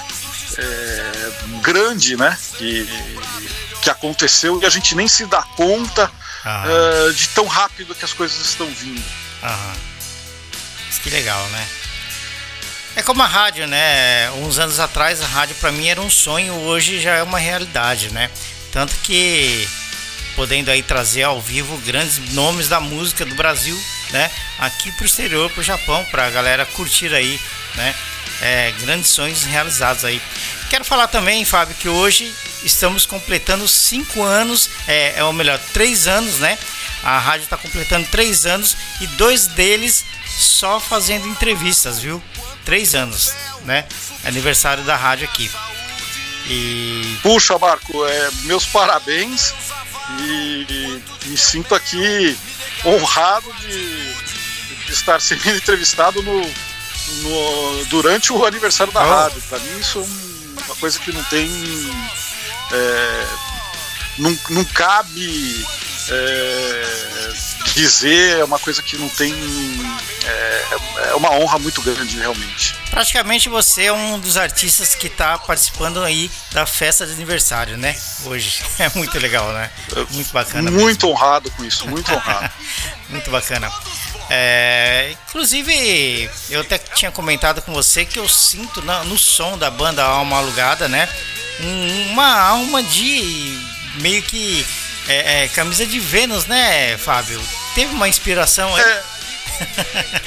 é, 0.57 1.31
grande, 1.61 2.15
né? 2.15 2.37
Que, 2.57 2.87
que 3.81 3.89
aconteceu 3.89 4.61
e 4.61 4.65
a 4.65 4.69
gente 4.69 4.95
nem 4.95 5.07
se 5.07 5.25
dá 5.25 5.43
conta 5.55 6.09
uh, 6.45 7.13
de 7.13 7.29
tão 7.29 7.47
rápido 7.47 7.95
que 7.95 8.05
as 8.05 8.13
coisas 8.13 8.39
estão 8.45 8.67
vindo. 8.67 9.03
Aham. 9.43 9.75
Que 11.03 11.09
legal, 11.11 11.47
né? 11.49 11.67
É 12.95 13.03
como 13.03 13.21
a 13.21 13.27
rádio, 13.27 13.67
né? 13.67 14.31
Uns 14.31 14.57
anos 14.57 14.79
atrás 14.79 15.21
a 15.21 15.27
rádio 15.27 15.55
para 15.57 15.71
mim 15.71 15.87
era 15.87 16.01
um 16.01 16.09
sonho, 16.09 16.51
hoje 16.61 16.99
já 16.99 17.13
é 17.13 17.21
uma 17.21 17.37
realidade, 17.37 18.11
né? 18.11 18.31
Tanto 18.71 18.95
que 19.03 19.69
podendo 20.35 20.71
aí 20.71 20.81
trazer 20.81 21.21
ao 21.21 21.39
vivo 21.39 21.77
grandes 21.85 22.33
nomes 22.33 22.67
da 22.67 22.79
música 22.79 23.23
do 23.23 23.35
Brasil, 23.35 23.79
né? 24.09 24.31
Aqui 24.57 24.91
pro 24.93 25.05
exterior, 25.05 25.51
pro 25.51 25.61
Japão, 25.61 26.03
pra 26.05 26.31
galera 26.31 26.65
curtir 26.65 27.13
aí, 27.13 27.39
né? 27.75 27.93
É, 28.41 28.71
grandes 28.81 29.09
sonhos 29.09 29.43
realizados 29.43 30.03
aí. 30.03 30.21
Quero 30.69 30.83
falar 30.83 31.07
também, 31.07 31.45
Fábio, 31.45 31.75
que 31.75 31.87
hoje 31.87 32.33
estamos 32.63 33.05
completando 33.05 33.67
cinco 33.67 34.23
anos, 34.23 34.69
é, 34.87 35.19
é 35.19 35.23
ou 35.23 35.31
melhor, 35.31 35.59
três 35.73 36.07
anos, 36.07 36.39
né? 36.39 36.57
A 37.03 37.19
rádio 37.19 37.43
está 37.43 37.55
completando 37.55 38.07
três 38.07 38.45
anos 38.45 38.75
e 38.99 39.07
dois 39.07 39.47
deles 39.47 40.03
só 40.37 40.79
fazendo 40.79 41.27
entrevistas, 41.27 41.99
viu? 41.99 42.21
Três 42.65 42.95
anos, 42.95 43.33
né? 43.63 43.85
Aniversário 44.25 44.83
da 44.83 44.95
rádio 44.95 45.27
aqui. 45.27 45.49
E... 46.47 47.17
Puxa, 47.21 47.57
Marco, 47.57 48.05
é, 48.05 48.29
meus 48.43 48.65
parabéns 48.65 49.53
e, 50.19 51.01
me 51.25 51.37
sinto 51.37 51.73
aqui 51.73 52.37
honrado 52.85 53.51
de, 53.61 54.13
de 54.85 54.91
estar 54.91 55.19
sendo 55.19 55.47
entrevistado 55.49 56.21
no, 56.21 56.41
no, 57.21 57.85
durante 57.85 58.31
o 58.31 58.45
aniversário 58.45 58.91
da 58.93 59.03
oh. 59.03 59.09
rádio. 59.09 59.41
Para 59.49 59.59
mim, 59.59 59.79
isso 59.79 59.99
é 59.99 60.61
uma 60.65 60.75
coisa 60.75 60.99
que 60.99 61.11
não 61.11 61.23
tem. 61.25 61.49
É, 62.71 63.27
não, 64.17 64.37
não 64.49 64.65
cabe 64.65 65.65
é, 66.09 67.33
dizer, 67.73 68.39
é 68.39 68.43
uma 68.43 68.59
coisa 68.59 68.81
que 68.81 68.97
não 68.97 69.09
tem. 69.09 69.33
É, 70.23 70.65
é, 71.09 71.15
uma 71.15 71.31
honra 71.31 71.59
muito 71.59 71.81
grande, 71.81 72.17
realmente. 72.17 72.75
Praticamente 72.89 73.49
você 73.49 73.85
é 73.85 73.93
um 73.93 74.19
dos 74.19 74.37
artistas 74.37 74.95
que 74.95 75.07
está 75.07 75.37
participando 75.37 76.03
aí 76.03 76.29
da 76.51 76.65
festa 76.65 77.05
de 77.05 77.13
aniversário, 77.13 77.77
né? 77.77 77.95
Hoje. 78.25 78.63
É 78.77 78.89
muito 78.93 79.17
legal, 79.19 79.51
né? 79.53 79.71
Muito 80.11 80.31
bacana. 80.33 80.69
Muito 80.69 81.07
mesmo. 81.07 81.09
honrado 81.09 81.49
com 81.51 81.63
isso, 81.63 81.87
muito 81.87 82.11
honrado. 82.13 82.51
muito 83.09 83.31
bacana. 83.31 83.71
É, 84.37 85.15
inclusive, 85.27 86.29
eu 86.49 86.61
até 86.61 86.77
tinha 86.77 87.09
comentado 87.09 87.61
com 87.61 87.73
você 87.73 88.03
que 88.03 88.19
eu 88.19 88.27
sinto 88.27 88.81
no, 88.81 89.03
no 89.05 89.17
som 89.17 89.57
da 89.57 89.71
banda 89.71 90.03
Alma 90.03 90.37
Alugada, 90.37 90.89
né? 90.89 91.07
Uma 92.11 92.37
alma 92.37 92.83
de 92.83 93.57
meio 94.01 94.21
que 94.23 94.65
é, 95.07 95.43
é, 95.43 95.47
camisa 95.47 95.85
de 95.85 95.99
Vênus, 95.99 96.47
né, 96.47 96.97
Fábio? 96.97 97.41
Teve 97.73 97.93
uma 97.93 98.09
inspiração 98.09 98.75
aí? 98.75 98.83
É. 98.83 99.03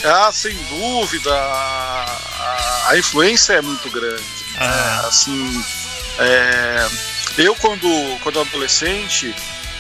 ah, 0.09 0.31
sem 0.33 0.57
dúvida. 0.65 1.35
A, 1.35 2.87
a, 2.88 2.99
influência 2.99 3.53
é 3.55 3.61
muito 3.61 3.91
grande. 3.91 4.25
Ah. 4.57 5.03
É, 5.05 5.07
assim, 5.07 5.65
é, 6.19 6.88
eu 7.37 7.55
quando, 7.57 8.19
quando 8.23 8.41
adolescente, 8.41 9.35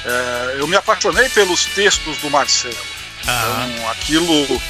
é, 0.04 0.56
eu 0.58 0.66
me 0.66 0.76
apaixonei 0.76 1.30
pelos 1.30 1.64
textos 1.64 2.18
do 2.18 2.28
Marcelo. 2.28 2.97
Então, 3.22 3.90
aquilo, 3.90 4.62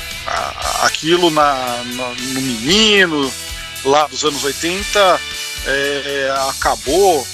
aquilo 0.83 1.31
na, 1.31 1.83
na, 1.85 2.09
no 2.09 2.41
menino, 2.41 3.33
lá 3.85 4.07
dos 4.07 4.25
anos 4.25 4.43
80, 4.45 5.21
é, 5.67 6.35
acabou 6.51 7.27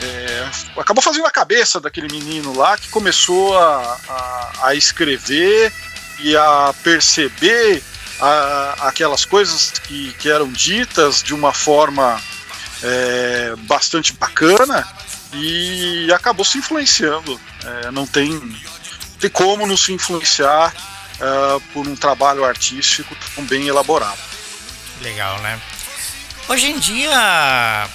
é, 0.00 0.48
acabou 0.76 1.02
fazendo 1.02 1.26
a 1.26 1.30
cabeça 1.30 1.80
daquele 1.80 2.08
menino 2.08 2.56
lá 2.56 2.76
que 2.76 2.88
começou 2.88 3.58
a, 3.58 3.98
a, 4.08 4.50
a 4.68 4.74
escrever 4.74 5.72
e 6.20 6.36
a 6.36 6.72
perceber 6.84 7.82
a, 8.20 8.88
aquelas 8.88 9.24
coisas 9.24 9.70
que, 9.70 10.12
que 10.14 10.30
eram 10.30 10.50
ditas 10.52 11.22
de 11.22 11.34
uma 11.34 11.52
forma 11.52 12.20
é, 12.82 13.54
bastante 13.66 14.12
bacana 14.12 14.86
e 15.32 16.10
acabou 16.12 16.44
se 16.44 16.58
influenciando. 16.58 17.38
É, 17.64 17.90
não 17.90 18.06
tem, 18.06 18.40
tem 19.18 19.30
como 19.30 19.66
não 19.66 19.76
se 19.76 19.92
influenciar 19.92 20.74
é, 21.20 21.60
por 21.72 21.86
um 21.86 21.96
trabalho 21.96 22.44
artístico 22.44 23.16
tão 23.34 23.44
bem 23.44 23.66
elaborado. 23.66 24.18
Legal, 25.00 25.40
né? 25.40 25.60
Hoje 26.48 26.66
em 26.70 26.78
dia 26.78 27.88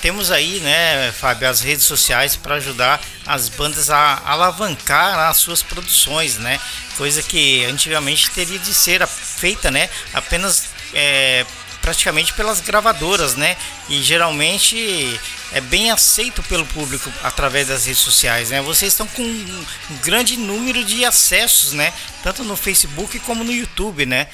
temos 0.00 0.30
aí, 0.30 0.60
né, 0.60 1.12
Fábio, 1.12 1.48
as 1.48 1.60
redes 1.60 1.84
sociais 1.84 2.36
para 2.36 2.54
ajudar 2.56 3.00
as 3.26 3.48
bandas 3.48 3.90
a 3.90 4.22
alavancar 4.24 5.18
as 5.28 5.38
suas 5.38 5.62
produções, 5.62 6.36
né? 6.36 6.60
Coisa 6.96 7.22
que 7.22 7.64
antigamente 7.64 8.30
teria 8.30 8.58
de 8.58 8.72
ser 8.72 9.06
feita, 9.06 9.70
né? 9.70 9.90
Apenas 10.14 10.68
é, 10.94 11.44
praticamente 11.80 12.32
pelas 12.34 12.60
gravadoras, 12.60 13.34
né? 13.34 13.56
E 13.88 14.02
geralmente 14.02 15.20
é 15.52 15.60
bem 15.60 15.90
aceito 15.90 16.42
pelo 16.42 16.66
público 16.66 17.10
através 17.22 17.68
das 17.68 17.86
redes 17.86 18.02
sociais, 18.02 18.50
né? 18.50 18.60
Vocês 18.62 18.92
estão 18.92 19.06
com 19.06 19.22
um 19.22 19.64
grande 20.02 20.36
número 20.36 20.84
de 20.84 21.04
acessos, 21.04 21.72
né? 21.72 21.92
Tanto 22.22 22.44
no 22.44 22.56
Facebook 22.56 23.18
como 23.20 23.44
no 23.44 23.52
YouTube, 23.52 24.06
né? 24.06 24.28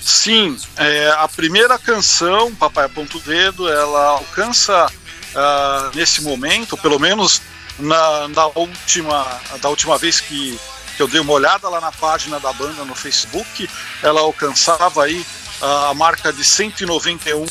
Sim, 0.00 0.56
é, 0.76 1.14
a 1.18 1.28
primeira 1.28 1.78
canção, 1.78 2.54
Papai 2.54 2.88
Ponto 2.88 3.20
Dedo, 3.20 3.68
ela 3.68 4.08
alcança 4.08 4.86
uh, 4.86 5.96
nesse 5.96 6.22
momento, 6.22 6.76
pelo 6.76 6.98
menos 6.98 7.42
na, 7.78 8.28
na, 8.28 8.46
última, 8.46 9.40
da 9.60 9.68
última 9.68 9.98
vez 9.98 10.20
que, 10.20 10.58
que 10.96 11.02
eu 11.02 11.08
dei 11.08 11.20
uma 11.20 11.32
olhada 11.32 11.68
lá 11.68 11.80
na 11.80 11.92
página 11.92 12.38
da 12.40 12.52
banda 12.52 12.84
no 12.84 12.94
Facebook, 12.94 13.68
ela 14.02 14.20
alcançava 14.20 15.04
aí 15.04 15.24
uh, 15.60 15.90
a 15.90 15.94
marca 15.94 16.32
de 16.32 16.44
191 16.44 17.46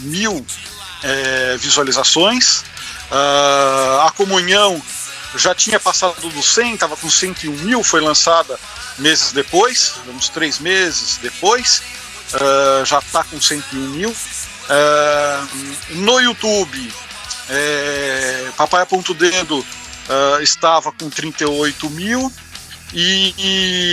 mil 0.00 0.44
é, 1.02 1.56
visualizações. 1.58 2.64
Uh, 3.10 4.00
a 4.06 4.12
comunhão 4.16 4.80
já 5.36 5.54
tinha 5.54 5.80
passado 5.80 6.28
dos 6.28 6.54
100, 6.54 6.74
estava 6.74 6.96
com 6.96 7.10
101 7.10 7.52
mil, 7.58 7.82
foi 7.82 8.00
lançada 8.00 8.58
meses 8.98 9.32
depois, 9.32 9.94
uns 10.08 10.28
três 10.28 10.58
meses 10.58 11.18
depois, 11.18 11.82
uh, 12.34 12.84
já 12.84 12.98
está 12.98 13.24
com 13.24 13.40
101 13.40 13.78
mil. 13.88 14.14
É, 14.68 15.40
no 15.90 16.20
YouTube, 16.20 16.92
é, 17.50 18.48
Papai 18.56 18.86
Ponto 18.86 19.12
Dedo 19.12 19.64
é, 20.08 20.42
estava 20.42 20.92
com 20.92 21.10
38 21.10 21.90
mil 21.90 22.32
e, 22.92 23.34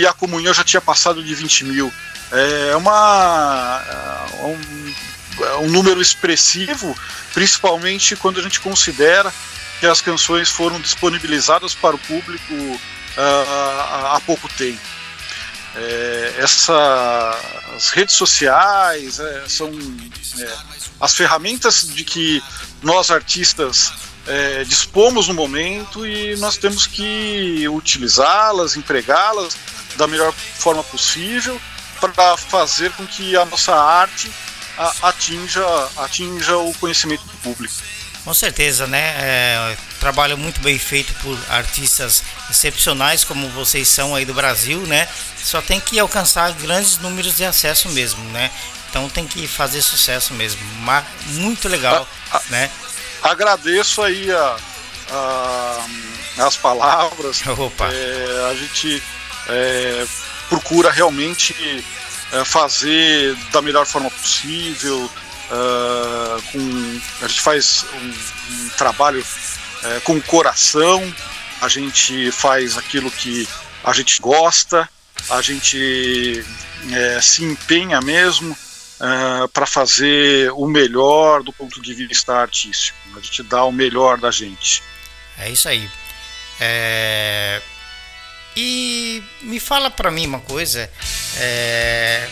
e, 0.00 0.06
a 0.06 0.12
comunhão 0.12 0.52
já 0.52 0.64
tinha 0.64 0.80
passado 0.80 1.22
de 1.22 1.34
20 1.34 1.64
mil. 1.64 1.92
É 2.32 2.76
uma, 2.76 3.82
é 4.38 4.44
um, 4.44 4.94
é 5.44 5.56
um 5.58 5.70
número 5.70 6.00
expressivo, 6.00 6.96
principalmente 7.32 8.14
quando 8.16 8.40
a 8.40 8.42
gente 8.42 8.60
considera 8.60 9.32
que 9.80 9.86
as 9.86 10.00
canções 10.00 10.50
foram 10.50 10.80
disponibilizadas 10.80 11.74
para 11.74 11.96
o 11.96 11.98
público 11.98 12.54
uh, 12.54 14.14
há 14.14 14.20
pouco 14.24 14.48
tempo. 14.48 14.80
É, 15.74 16.34
essa, 16.38 17.40
as 17.76 17.90
redes 17.90 18.16
sociais 18.16 19.20
é, 19.20 19.48
são 19.48 19.70
é, 20.38 20.56
as 21.00 21.14
ferramentas 21.14 21.88
de 21.94 22.02
que 22.04 22.42
nós 22.82 23.10
artistas 23.10 23.92
é, 24.26 24.64
dispomos 24.64 25.28
no 25.28 25.34
momento 25.34 26.06
e 26.06 26.36
nós 26.36 26.56
temos 26.56 26.86
que 26.86 27.68
utilizá-las, 27.68 28.76
empregá-las 28.76 29.56
da 29.96 30.06
melhor 30.06 30.32
forma 30.32 30.82
possível 30.84 31.60
para 32.00 32.36
fazer 32.36 32.90
com 32.92 33.06
que 33.06 33.36
a 33.36 33.44
nossa 33.44 33.74
arte 33.74 34.30
atinja, 35.02 35.64
atinja 35.96 36.56
o 36.56 36.72
conhecimento 36.74 37.22
do 37.24 37.36
público. 37.38 37.74
Com 38.24 38.34
certeza, 38.34 38.86
né? 38.86 39.14
É, 39.18 39.76
trabalho 39.98 40.36
muito 40.36 40.60
bem 40.60 40.78
feito 40.78 41.12
por 41.22 41.38
artistas 41.48 42.22
excepcionais 42.50 43.24
como 43.24 43.48
vocês 43.50 43.88
são 43.88 44.14
aí 44.14 44.24
do 44.24 44.34
Brasil, 44.34 44.80
né? 44.86 45.08
Só 45.42 45.62
tem 45.62 45.80
que 45.80 45.98
alcançar 45.98 46.52
grandes 46.52 46.98
números 46.98 47.36
de 47.36 47.44
acesso 47.44 47.88
mesmo, 47.90 48.22
né? 48.30 48.50
Então 48.88 49.08
tem 49.08 49.26
que 49.26 49.46
fazer 49.46 49.80
sucesso 49.80 50.34
mesmo. 50.34 50.60
Muito 51.28 51.68
legal, 51.68 52.06
a, 52.30 52.36
a, 52.36 52.42
né? 52.50 52.70
Agradeço 53.22 54.02
aí 54.02 54.30
a, 54.30 54.56
a 55.10 55.86
as 56.38 56.56
palavras. 56.56 57.42
Opa. 57.58 57.88
É, 57.92 58.50
a 58.50 58.54
gente 58.54 59.02
é, 59.48 60.06
procura 60.48 60.90
realmente 60.90 61.84
é, 62.32 62.44
fazer 62.44 63.34
da 63.52 63.60
melhor 63.62 63.86
forma 63.86 64.10
possível. 64.10 65.10
Uh, 65.50 66.42
com, 66.52 67.00
a 67.22 67.26
gente 67.26 67.40
faz 67.40 67.84
um, 67.92 68.54
um 68.54 68.68
trabalho 68.78 69.24
é, 69.82 69.98
com 69.98 70.14
o 70.14 70.22
coração, 70.22 71.12
a 71.60 71.66
gente 71.66 72.30
faz 72.30 72.78
aquilo 72.78 73.10
que 73.10 73.48
a 73.82 73.92
gente 73.92 74.22
gosta, 74.22 74.88
a 75.28 75.42
gente 75.42 76.44
é, 76.92 77.20
se 77.20 77.42
empenha 77.42 78.00
mesmo 78.00 78.56
uh, 79.00 79.48
para 79.48 79.66
fazer 79.66 80.52
o 80.52 80.66
melhor 80.66 81.42
do 81.42 81.52
ponto 81.52 81.80
de 81.80 81.94
vista 81.94 82.34
artístico. 82.34 82.98
A 83.16 83.20
gente 83.20 83.42
dá 83.42 83.64
o 83.64 83.72
melhor 83.72 84.18
da 84.18 84.30
gente. 84.30 84.82
É 85.38 85.50
isso 85.50 85.68
aí. 85.68 85.88
É... 86.60 87.62
E 88.56 89.22
me 89.42 89.58
fala 89.58 89.90
para 89.90 90.10
mim 90.10 90.26
uma 90.26 90.40
coisa. 90.40 90.90
É... 91.38 92.28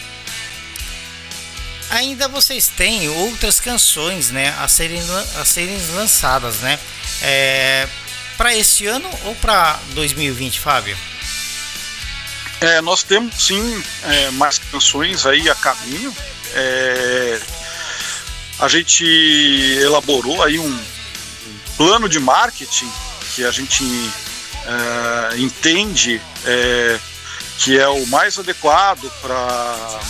Ainda 1.90 2.28
vocês 2.28 2.68
têm 2.68 3.08
outras 3.08 3.58
canções, 3.58 4.30
né, 4.30 4.54
a 4.58 4.68
serem, 4.68 5.00
a 5.40 5.44
serem 5.44 5.78
lançadas, 5.94 6.58
né? 6.58 6.78
É... 7.22 7.88
Para 8.36 8.54
esse 8.54 8.86
ano 8.86 9.10
ou 9.24 9.34
para 9.36 9.80
2020, 9.94 10.60
Fábio? 10.60 10.96
É, 12.60 12.80
nós 12.80 13.02
temos 13.02 13.34
sim 13.46 13.84
é, 14.04 14.30
mais 14.32 14.58
canções 14.58 15.26
aí 15.26 15.48
a 15.48 15.54
caminho. 15.54 16.14
É, 16.54 17.40
a 18.58 18.68
gente 18.68 19.04
elaborou 19.80 20.42
aí 20.42 20.58
um, 20.58 20.78
plano 21.78 22.08
de 22.08 22.18
marketing 22.18 22.90
que 23.34 23.44
a 23.44 23.52
gente 23.52 23.84
é, 24.66 25.38
entende 25.38 26.20
é, 26.44 26.98
que 27.58 27.78
é 27.78 27.88
o 27.88 28.04
mais 28.08 28.36
adequado 28.36 29.08
para 29.22 30.00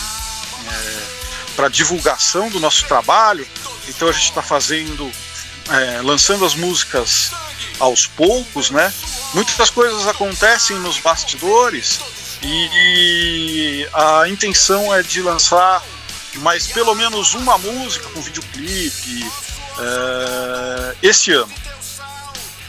é, 0.67 1.19
para 1.55 1.69
divulgação 1.69 2.49
do 2.49 2.59
nosso 2.59 2.87
trabalho. 2.87 3.47
Então 3.89 4.09
a 4.09 4.13
gente 4.13 4.25
está 4.25 4.43
fazendo, 4.43 5.11
é, 5.71 6.01
lançando 6.03 6.45
as 6.45 6.55
músicas 6.55 7.33
aos 7.79 8.07
poucos, 8.07 8.71
né? 8.71 8.93
Muitas 9.35 9.69
coisas 9.69 10.07
acontecem 10.07 10.79
nos 10.79 10.99
bastidores 10.99 12.01
e 12.43 13.87
a 13.93 14.29
intenção 14.29 14.95
é 14.95 15.03
de 15.03 15.21
lançar 15.21 15.83
mais 16.37 16.67
pelo 16.69 16.95
menos 16.95 17.35
uma 17.35 17.59
música 17.59 18.09
com 18.11 18.21
videoclipe 18.21 19.31
é, 19.79 20.97
esse 21.03 21.33
ano. 21.33 21.53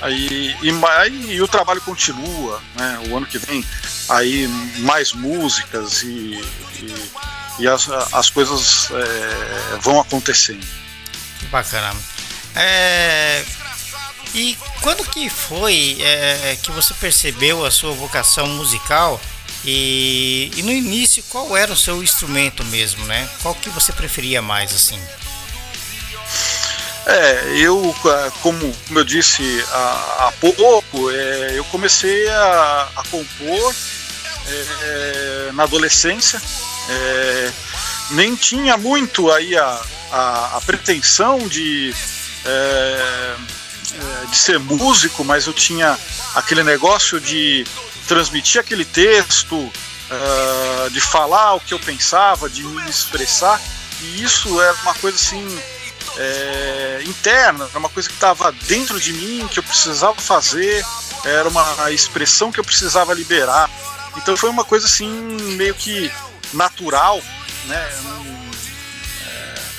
Aí, 0.01 0.55
e, 0.61 0.71
aí, 0.97 1.33
e 1.33 1.41
o 1.41 1.47
trabalho 1.47 1.81
continua, 1.81 2.61
né? 2.75 2.99
O 3.09 3.17
ano 3.17 3.25
que 3.25 3.37
vem 3.37 3.65
aí 4.07 4.47
mais 4.79 5.11
músicas 5.11 6.03
e, 6.03 6.41
e, 6.79 7.11
e 7.59 7.67
as, 7.67 7.89
as 8.13 8.29
coisas 8.29 8.89
é, 8.91 9.77
vão 9.81 9.99
acontecendo. 9.99 10.65
Que 11.39 11.45
bacana. 11.47 11.93
É, 12.55 13.43
e 14.33 14.57
quando 14.81 15.03
que 15.09 15.29
foi 15.29 15.97
é, 16.01 16.57
que 16.61 16.71
você 16.71 16.93
percebeu 16.93 17.65
a 17.65 17.71
sua 17.71 17.91
vocação 17.91 18.47
musical 18.47 19.19
e, 19.65 20.51
e, 20.55 20.63
no 20.63 20.71
início, 20.71 21.23
qual 21.29 21.55
era 21.55 21.71
o 21.71 21.77
seu 21.77 22.01
instrumento 22.01 22.63
mesmo, 22.65 23.05
né? 23.05 23.29
Qual 23.41 23.53
que 23.55 23.69
você 23.69 23.91
preferia 23.91 24.41
mais, 24.41 24.73
assim? 24.73 24.99
É, 27.05 27.57
eu, 27.57 27.95
como, 28.41 28.73
como 28.87 28.99
eu 28.99 29.03
disse 29.03 29.43
há, 29.71 30.31
pouco, 30.39 31.09
é, 31.11 31.53
eu 31.57 31.63
comecei 31.65 32.29
a, 32.29 32.89
a 32.95 33.03
compor 33.09 33.75
é, 34.47 35.49
na 35.53 35.63
adolescência. 35.63 36.41
É, 36.89 37.51
nem 38.11 38.35
tinha 38.35 38.77
muito 38.77 39.31
aí 39.31 39.57
a, 39.57 39.81
a, 40.11 40.57
a 40.57 40.61
pretensão 40.61 41.47
de, 41.47 41.93
é, 42.45 43.35
é, 43.93 44.25
de 44.27 44.37
ser 44.37 44.59
músico, 44.59 45.23
mas 45.23 45.47
eu 45.47 45.53
tinha 45.53 45.97
aquele 46.35 46.63
negócio 46.63 47.19
de 47.19 47.65
transmitir 48.09 48.59
aquele 48.59 48.83
texto, 48.83 49.55
uh, 49.55 50.89
de 50.89 50.99
falar 50.99 51.53
o 51.53 51.59
que 51.59 51.75
eu 51.75 51.79
pensava, 51.79 52.49
de 52.49 52.63
me 52.63 52.89
expressar. 52.89 53.61
E 54.01 54.23
isso 54.23 54.59
era 54.59 54.73
uma 54.81 54.95
coisa 54.95 55.15
assim 55.15 55.45
é, 56.17 57.03
interna, 57.05 57.65
era 57.69 57.77
uma 57.77 57.89
coisa 57.89 58.09
que 58.09 58.15
estava 58.15 58.51
dentro 58.51 58.99
de 58.99 59.13
mim, 59.13 59.47
que 59.47 59.59
eu 59.59 59.63
precisava 59.63 60.19
fazer, 60.19 60.83
era 61.23 61.47
uma 61.47 61.91
expressão 61.91 62.51
que 62.51 62.59
eu 62.59 62.63
precisava 62.63 63.13
liberar. 63.13 63.69
Então 64.17 64.35
foi 64.35 64.49
uma 64.49 64.65
coisa 64.65 64.87
assim 64.87 65.09
meio 65.55 65.75
que 65.75 66.11
natural, 66.53 67.21
né? 67.65 67.89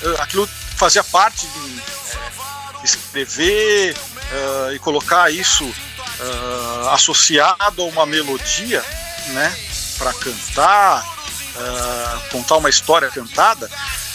É, 0.03 0.21
aquilo 0.21 0.47
fazia 0.77 1.03
parte 1.03 1.47
de 1.47 1.81
é, 1.81 2.85
escrever 2.85 3.97
uh, 3.97 4.73
e 4.73 4.79
colocar 4.79 5.29
isso 5.31 5.69
uh, 6.21 6.89
associado 6.89 7.81
a 7.81 7.85
uma 7.85 8.05
melodia, 8.05 8.83
né, 9.27 9.55
para 9.97 10.13
cantar, 10.13 11.05
uh, 11.55 12.29
contar 12.31 12.57
uma 12.57 12.69
história 12.69 13.09
cantada, 13.09 13.69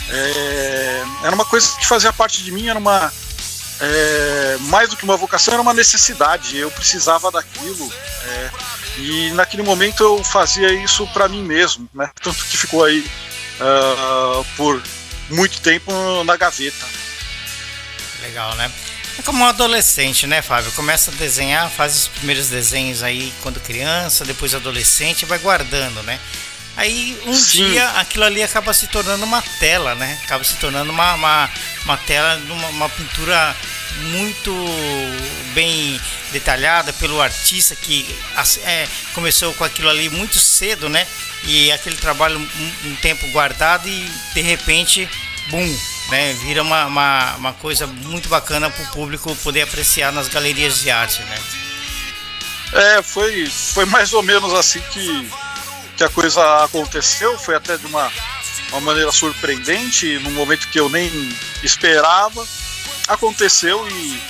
é, 0.09 1.03
era 1.25 1.35
uma 1.35 1.45
coisa 1.45 1.77
que 1.77 1.87
fazia 1.87 2.13
parte 2.13 2.43
de 2.43 2.53
mim, 2.53 2.69
era 2.69 2.79
uma 2.79 3.13
é, 3.81 4.57
mais 4.63 4.89
do 4.89 4.97
que 4.97 5.05
uma 5.05 5.17
vocação, 5.17 5.53
era 5.55 5.63
uma 5.63 5.75
necessidade. 5.75 6.57
Eu 6.57 6.71
precisava 6.71 7.31
daquilo 7.31 7.93
é, 8.25 8.51
e 8.99 9.31
naquele 9.33 9.63
momento 9.63 10.03
eu 10.03 10.25
fazia 10.25 10.73
isso 10.73 11.07
para 11.09 11.29
mim 11.29 11.43
mesmo, 11.43 11.89
né? 11.93 12.11
Tanto 12.23 12.45
que 12.47 12.57
ficou 12.57 12.85
aí 12.85 13.05
uh, 13.61 14.45
por 14.57 14.83
muito 15.29 15.61
tempo 15.61 15.93
na 16.25 16.37
gaveta. 16.37 16.87
Legal, 18.23 18.55
né? 18.55 18.71
É 19.19 19.23
como 19.23 19.45
um 19.45 19.47
adolescente, 19.47 20.27
né, 20.27 20.43
Fábio? 20.43 20.71
Começa 20.73 21.11
a 21.11 21.15
desenhar, 21.15 21.71
faz 21.71 21.97
os 21.97 22.09
primeiros 22.09 22.49
desenhos 22.49 23.03
aí 23.03 23.33
quando 23.43 23.61
criança, 23.61 24.25
depois 24.25 24.55
adolescente, 24.55 25.25
vai 25.25 25.39
guardando, 25.39 26.03
né? 26.03 26.21
Aí 26.77 27.19
um 27.25 27.33
Sim. 27.33 27.71
dia 27.71 27.89
aquilo 27.93 28.25
ali 28.25 28.43
acaba 28.43 28.75
se 28.75 28.87
tornando 28.89 29.25
uma 29.25 29.41
tela, 29.59 29.95
né? 29.95 30.21
Acaba 30.25 30.45
se 30.45 30.57
tornando 30.57 30.93
uma, 30.93 31.15
uma, 31.15 31.51
uma 31.85 31.97
tela, 31.97 32.37
uma, 32.51 32.69
uma 32.69 32.89
pintura 32.91 33.57
muito 34.11 34.53
bem 35.55 35.99
detalhada 36.33 36.93
pelo 36.93 37.21
artista 37.23 37.75
que 37.75 38.07
é, 38.63 38.87
começou 39.15 39.55
com 39.55 39.65
aquilo 39.65 39.89
ali 39.89 40.11
muito 40.11 40.39
cedo, 40.39 40.91
né? 40.91 41.07
E 41.45 41.73
aquele 41.73 41.97
trabalho 41.97 42.39
um, 42.39 42.89
um 42.91 42.97
tempo 42.97 43.27
guardado 43.29 43.89
e 43.89 44.11
de 44.35 44.43
repente, 44.43 45.09
bum, 45.49 45.79
né, 46.11 46.33
vira 46.35 46.63
uma, 46.63 46.87
uma, 46.87 47.35
uma 47.37 47.53
coisa 47.55 47.87
muito 47.87 48.29
bacana 48.29 48.71
para 48.71 48.85
o 48.85 48.89
público 48.89 49.35
poder 49.37 49.63
apreciar 49.63 50.13
nas 50.13 50.29
galerias 50.29 50.81
de 50.81 50.91
arte, 50.91 51.23
né? 51.23 51.39
É, 52.73 53.03
foi, 53.03 53.47
foi 53.47 53.85
mais 53.87 54.13
ou 54.13 54.23
menos 54.23 54.53
assim 54.53 54.81
que, 54.91 55.31
que 55.97 56.05
a 56.05 56.09
coisa 56.09 56.65
aconteceu, 56.65 57.39
foi 57.39 57.55
até 57.55 57.77
de 57.77 57.87
uma 57.87 58.11
uma 58.71 58.81
maneira 58.81 59.13
surpreendente, 59.13 60.19
num 60.21 60.33
momento 60.33 60.69
que 60.69 60.79
eu 60.79 60.89
nem 60.89 61.11
esperava. 61.63 62.47
Aconteceu 63.09 63.87
e, 63.89 64.23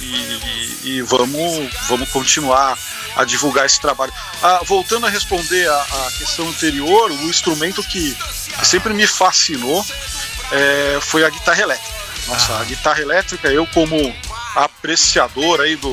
e, 0.00 0.80
e 0.84 1.02
vamos, 1.02 1.72
vamos 1.88 2.08
continuar 2.10 2.78
a 3.16 3.24
divulgar 3.24 3.66
esse 3.66 3.80
trabalho. 3.80 4.12
Ah, 4.42 4.60
voltando 4.64 5.06
a 5.06 5.10
responder 5.10 5.68
a, 5.68 5.82
a, 5.82 6.12
questão 6.18 6.48
anterior, 6.48 7.10
o 7.10 7.22
instrumento 7.24 7.82
que, 7.82 8.14
que 8.14 8.66
sempre 8.66 8.92
me 8.92 9.06
fascinou 9.06 9.84
é, 10.52 10.98
foi 11.00 11.24
a 11.24 11.30
guitarra 11.30 11.62
elétrica. 11.62 11.98
Nossa, 12.26 12.52
ah. 12.52 12.60
a 12.60 12.64
guitarra 12.64 13.00
elétrica, 13.00 13.48
eu 13.48 13.66
como 13.68 14.14
apreciador 14.54 15.60
aí 15.60 15.76
do, 15.76 15.92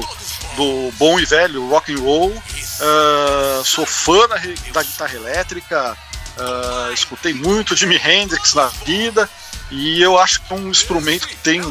do 0.56 0.92
bom 0.98 1.20
e 1.20 1.26
velho 1.26 1.68
rock 1.70 1.94
and 1.94 2.00
roll, 2.00 2.32
uh, 2.32 3.64
sou 3.64 3.86
fã 3.86 4.28
da, 4.28 4.36
da 4.74 4.84
guitarra 4.84 5.16
elétrica, 5.16 5.98
uh, 6.38 6.94
escutei 6.94 7.34
muito 7.34 7.76
Jimi 7.76 7.98
Hendrix 8.04 8.54
na 8.54 8.68
vida 8.68 9.30
e 9.72 10.02
eu 10.02 10.18
acho 10.18 10.42
que 10.42 10.54
é 10.54 10.56
um 10.58 10.70
instrumento 10.70 11.28
que 11.28 11.36
tem 11.38 11.62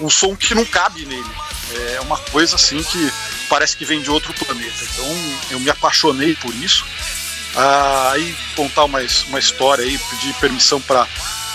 um 0.00 0.10
som 0.10 0.34
que 0.36 0.54
não 0.54 0.64
cabe 0.64 1.04
nele. 1.04 1.30
É 1.94 2.00
uma 2.00 2.18
coisa 2.18 2.56
assim 2.56 2.82
que 2.82 3.12
parece 3.48 3.76
que 3.76 3.84
vem 3.84 4.00
de 4.00 4.10
outro 4.10 4.32
planeta. 4.34 4.84
Então 4.92 5.06
eu 5.50 5.60
me 5.60 5.70
apaixonei 5.70 6.34
por 6.36 6.54
isso. 6.54 6.84
Uh, 7.54 8.08
aí 8.12 8.36
contar 8.54 8.84
uma, 8.84 9.00
uma 9.28 9.38
história 9.38 9.84
aí, 9.84 9.98
pedir 9.98 10.34
permissão 10.34 10.80
para 10.80 11.06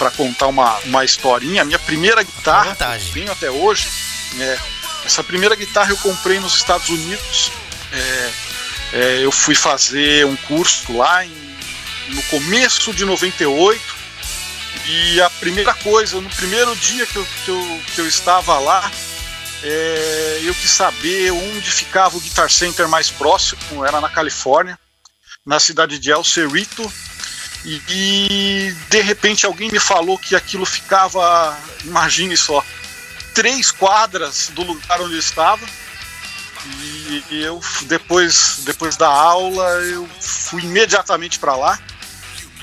para 0.01 0.09
contar 0.09 0.47
uma, 0.47 0.79
uma 0.79 1.05
historinha. 1.05 1.61
A 1.61 1.65
minha 1.65 1.77
primeira 1.77 2.23
guitarra, 2.23 2.75
que 2.75 3.11
tenho 3.13 3.31
até 3.31 3.51
hoje, 3.51 3.87
é, 4.39 4.59
essa 5.05 5.23
primeira 5.23 5.55
guitarra 5.55 5.91
eu 5.91 5.97
comprei 5.97 6.39
nos 6.39 6.55
Estados 6.55 6.89
Unidos. 6.89 7.51
É, 7.93 8.31
é, 8.93 9.19
eu 9.23 9.31
fui 9.31 9.53
fazer 9.53 10.25
um 10.25 10.35
curso 10.35 10.91
lá 10.97 11.23
em, 11.23 11.31
no 12.07 12.23
começo 12.23 12.91
de 12.95 13.05
98. 13.05 14.01
E 14.87 15.21
a 15.21 15.29
primeira 15.29 15.75
coisa, 15.75 16.19
no 16.19 16.29
primeiro 16.31 16.75
dia 16.77 17.05
que 17.05 17.17
eu, 17.17 17.27
que 17.45 17.51
eu, 17.51 17.81
que 17.93 18.01
eu 18.01 18.07
estava 18.07 18.57
lá, 18.57 18.91
é, 19.61 20.39
eu 20.41 20.55
quis 20.55 20.71
saber 20.71 21.29
onde 21.31 21.69
ficava 21.69 22.17
o 22.17 22.19
Guitar 22.19 22.49
Center 22.49 22.87
mais 22.87 23.11
próximo, 23.11 23.85
era 23.85 24.01
na 24.01 24.09
Califórnia, 24.09 24.79
na 25.45 25.59
cidade 25.59 25.99
de 25.99 26.09
El 26.09 26.23
Cerrito, 26.23 26.91
e, 27.63 27.81
e, 27.89 28.75
de 28.89 29.01
repente 29.01 29.45
alguém 29.45 29.69
me 29.71 29.79
falou 29.79 30.17
que 30.17 30.35
aquilo 30.35 30.65
ficava, 30.65 31.57
imagine 31.83 32.35
só, 32.35 32.63
três 33.33 33.71
quadras 33.71 34.49
do 34.53 34.63
lugar 34.63 35.01
onde 35.01 35.13
eu 35.13 35.19
estava. 35.19 35.65
E, 36.65 37.23
eu 37.31 37.59
depois, 37.83 38.61
depois 38.63 38.95
da 38.95 39.07
aula 39.07 39.67
eu 39.81 40.07
fui 40.19 40.63
imediatamente 40.63 41.39
para 41.39 41.55
lá. 41.55 41.79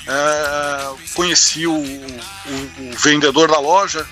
É, 0.06 1.12
conheci 1.14 1.66
o, 1.66 1.74
o, 1.74 1.76
o, 1.76 2.96
vendedor 2.96 3.50
da 3.50 3.58
loja, 3.58 4.06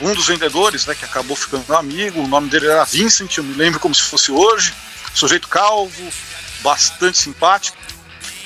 um 0.00 0.14
dos 0.14 0.26
vendedores, 0.26 0.86
né, 0.86 0.94
que 0.94 1.04
acabou 1.04 1.36
ficando 1.36 1.74
amigo. 1.74 2.22
O 2.22 2.26
nome 2.26 2.48
dele 2.48 2.66
era 2.66 2.84
Vincent, 2.84 3.36
eu 3.36 3.44
me 3.44 3.54
lembro 3.54 3.78
como 3.78 3.94
se 3.94 4.02
fosse 4.02 4.32
hoje. 4.32 4.72
Sujeito 5.12 5.48
calvo, 5.48 6.10
bastante 6.62 7.18
simpático. 7.18 7.76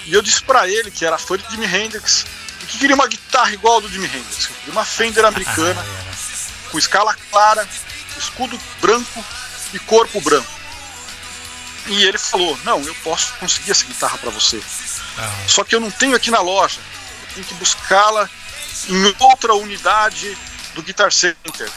E 0.06 0.14
eu 0.14 0.22
disse 0.22 0.42
para 0.42 0.68
ele 0.68 0.90
que 0.90 1.04
era 1.04 1.18
fã 1.18 1.36
de 1.36 1.50
Jimi 1.50 1.66
Hendrix 1.66 2.24
e 2.62 2.66
que 2.66 2.78
queria 2.78 2.94
uma 2.94 3.08
guitarra 3.08 3.52
igual 3.52 3.74
ao 3.74 3.80
do 3.80 3.88
Jimi 3.88 4.06
Hendrix. 4.06 4.48
Uma 4.68 4.84
Fender 4.84 5.24
americana, 5.24 5.84
com 6.70 6.78
escala 6.78 7.14
clara, 7.30 7.68
escudo 8.16 8.58
branco 8.80 9.24
e 9.74 9.78
corpo 9.80 10.20
branco. 10.20 10.50
E 11.86 12.04
ele 12.04 12.18
falou: 12.18 12.58
Não, 12.64 12.80
eu 12.82 12.94
posso 12.96 13.32
conseguir 13.34 13.72
essa 13.72 13.84
guitarra 13.84 14.18
para 14.18 14.30
você. 14.30 14.60
Só 15.48 15.64
que 15.64 15.74
eu 15.74 15.80
não 15.80 15.90
tenho 15.90 16.16
aqui 16.16 16.30
na 16.30 16.40
loja. 16.40 16.80
Eu 17.28 17.34
tenho 17.34 17.46
que 17.46 17.54
buscá-la 17.54 18.28
em 18.88 19.14
outra 19.18 19.54
unidade 19.54 20.36
do 20.74 20.82
Guitar 20.82 21.12
Center. 21.12 21.70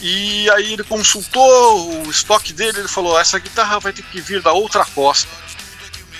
E 0.00 0.50
aí 0.50 0.72
ele 0.72 0.82
consultou 0.82 2.04
o 2.04 2.10
estoque 2.10 2.52
dele, 2.52 2.80
ele 2.80 2.88
falou: 2.88 3.18
essa 3.18 3.38
guitarra 3.38 3.78
vai 3.78 3.92
ter 3.92 4.02
que 4.02 4.20
vir 4.20 4.42
da 4.42 4.52
outra 4.52 4.84
costa. 4.84 5.28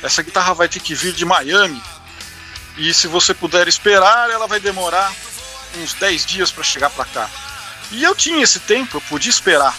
Essa 0.03 0.23
guitarra 0.23 0.55
vai 0.55 0.69
ter 0.69 0.81
que 0.81 0.95
vir 0.95 1.13
de 1.13 1.25
Miami. 1.25 1.83
E 2.77 2.93
se 2.93 3.07
você 3.07 3.33
puder 3.35 3.69
esperar, 3.69 4.31
ela 4.31 4.47
vai 4.47 4.59
demorar 4.59 5.13
uns 5.77 5.95
10 5.95 6.27
dias 6.27 6.51
para 6.51 6.65
chegar 6.65 6.91
para 6.91 7.05
cá. 7.05 7.31
E 7.91 8.03
eu 8.03 8.15
tinha 8.15 8.43
esse 8.43 8.61
tempo, 8.61 8.97
eu 8.97 9.01
podia 9.03 9.31
esperar. 9.31 9.77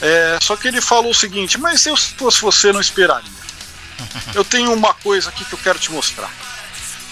É, 0.00 0.38
só 0.40 0.56
que 0.56 0.68
ele 0.68 0.80
falou 0.80 1.10
o 1.10 1.14
seguinte: 1.14 1.58
Mas 1.58 1.80
se 1.80 1.88
eu 1.88 1.96
fosse 1.96 2.40
você, 2.40 2.72
não 2.72 2.80
esperaria. 2.80 3.42
Eu 4.34 4.44
tenho 4.44 4.72
uma 4.72 4.92
coisa 4.94 5.28
aqui 5.28 5.44
que 5.44 5.52
eu 5.52 5.58
quero 5.58 5.78
te 5.78 5.92
mostrar. 5.92 6.30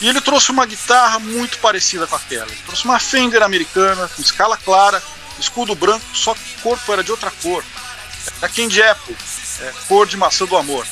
E 0.01 0.09
ele 0.09 0.21
trouxe 0.21 0.51
uma 0.51 0.67
guitarra 0.67 1.21
muito 1.21 1.59
parecida 1.59 2.05
com 2.07 2.17
aquela. 2.17 2.47
Ele 2.47 2.63
trouxe 2.65 2.85
uma 2.85 2.99
Fender 2.99 3.43
americana, 3.43 4.09
com 4.09 4.21
escala 4.21 4.57
clara, 4.57 5.01
escudo 5.39 5.75
branco, 5.75 6.05
só 6.15 6.35
que 6.35 6.41
o 6.41 6.63
corpo 6.63 6.93
era 6.93 7.05
de 7.05 7.11
outra 7.13 7.31
cor. 7.31 7.63
Da 8.41 8.49
Candy 8.49 8.83
Apple, 8.83 9.17
é, 9.61 9.73
cor 9.87 10.07
de 10.07 10.17
maçã 10.17 10.47
do 10.47 10.57
amor. 10.57 10.87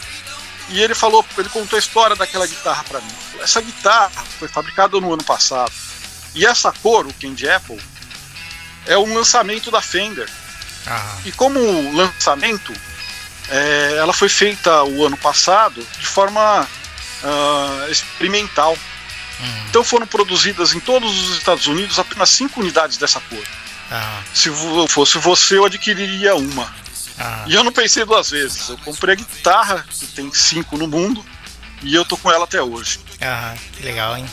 E 0.71 0.83
ele 0.83 0.95
falou, 0.95 1.25
ele 1.37 1.49
contou 1.49 1.77
a 1.77 1.81
história 1.81 2.15
daquela 2.15 2.47
guitarra 2.47 2.85
para 2.85 3.01
mim. 3.01 3.15
Essa 3.41 3.61
guitarra 3.61 4.25
foi 4.39 4.49
fabricada 4.49 5.01
no 5.01 5.13
ano 5.13 5.25
passado. 5.25 5.73
E 6.35 6.45
essa 6.45 6.71
cor, 6.73 7.07
o 7.07 7.15
Candy 7.15 7.49
Apple, 7.49 7.81
é 8.87 8.99
um 8.99 9.15
lançamento 9.15 9.71
da 9.71 9.81
Fender. 9.81 10.29
Ah. 10.87 11.19
E 11.25 11.33
como 11.33 11.59
lançamento, 11.97 12.73
é, 13.49 13.97
ela 13.99 14.13
foi 14.13 14.29
feita 14.29 14.85
o 14.85 15.07
ano 15.07 15.17
passado 15.17 15.87
de 15.99 16.07
forma 16.07 16.63
uh, 17.23 17.91
experimental. 17.91 18.77
Hum. 19.41 19.65
Então 19.69 19.83
foram 19.83 20.07
produzidas 20.07 20.75
em 20.75 20.81
todos 20.81 21.31
os 21.31 21.39
Estados 21.39 21.67
Unidos 21.67 21.99
apenas 21.99 22.29
cinco 22.31 22.61
unidades 22.61 22.99
dessa 22.99 23.21
cor. 23.21 23.45
Ah. 23.91 24.21
Se 24.35 24.51
fosse 24.89 25.19
você, 25.19 25.57
eu 25.57 25.65
adquiriria 25.65 26.35
uma. 26.35 26.75
Ah. 27.19 27.45
E 27.47 27.55
eu 27.55 27.65
não 27.65 27.73
pensei 27.73 28.05
duas 28.05 28.31
vezes. 28.31 28.69
Eu 28.69 28.79
comprei 28.79 29.15
a 29.15 29.17
guitarra, 29.17 29.85
que 29.91 30.07
tem 30.07 30.33
cinco 30.33 30.77
no 30.77 30.87
mundo, 30.87 31.25
e 31.83 31.95
eu 31.95 32.05
tô 32.05 32.17
com 32.17 32.31
ela 32.31 32.45
até 32.45 32.63
hoje. 32.63 33.01
Ah, 33.21 33.55
que 33.73 33.83
legal, 33.83 34.17
hein? 34.17 34.27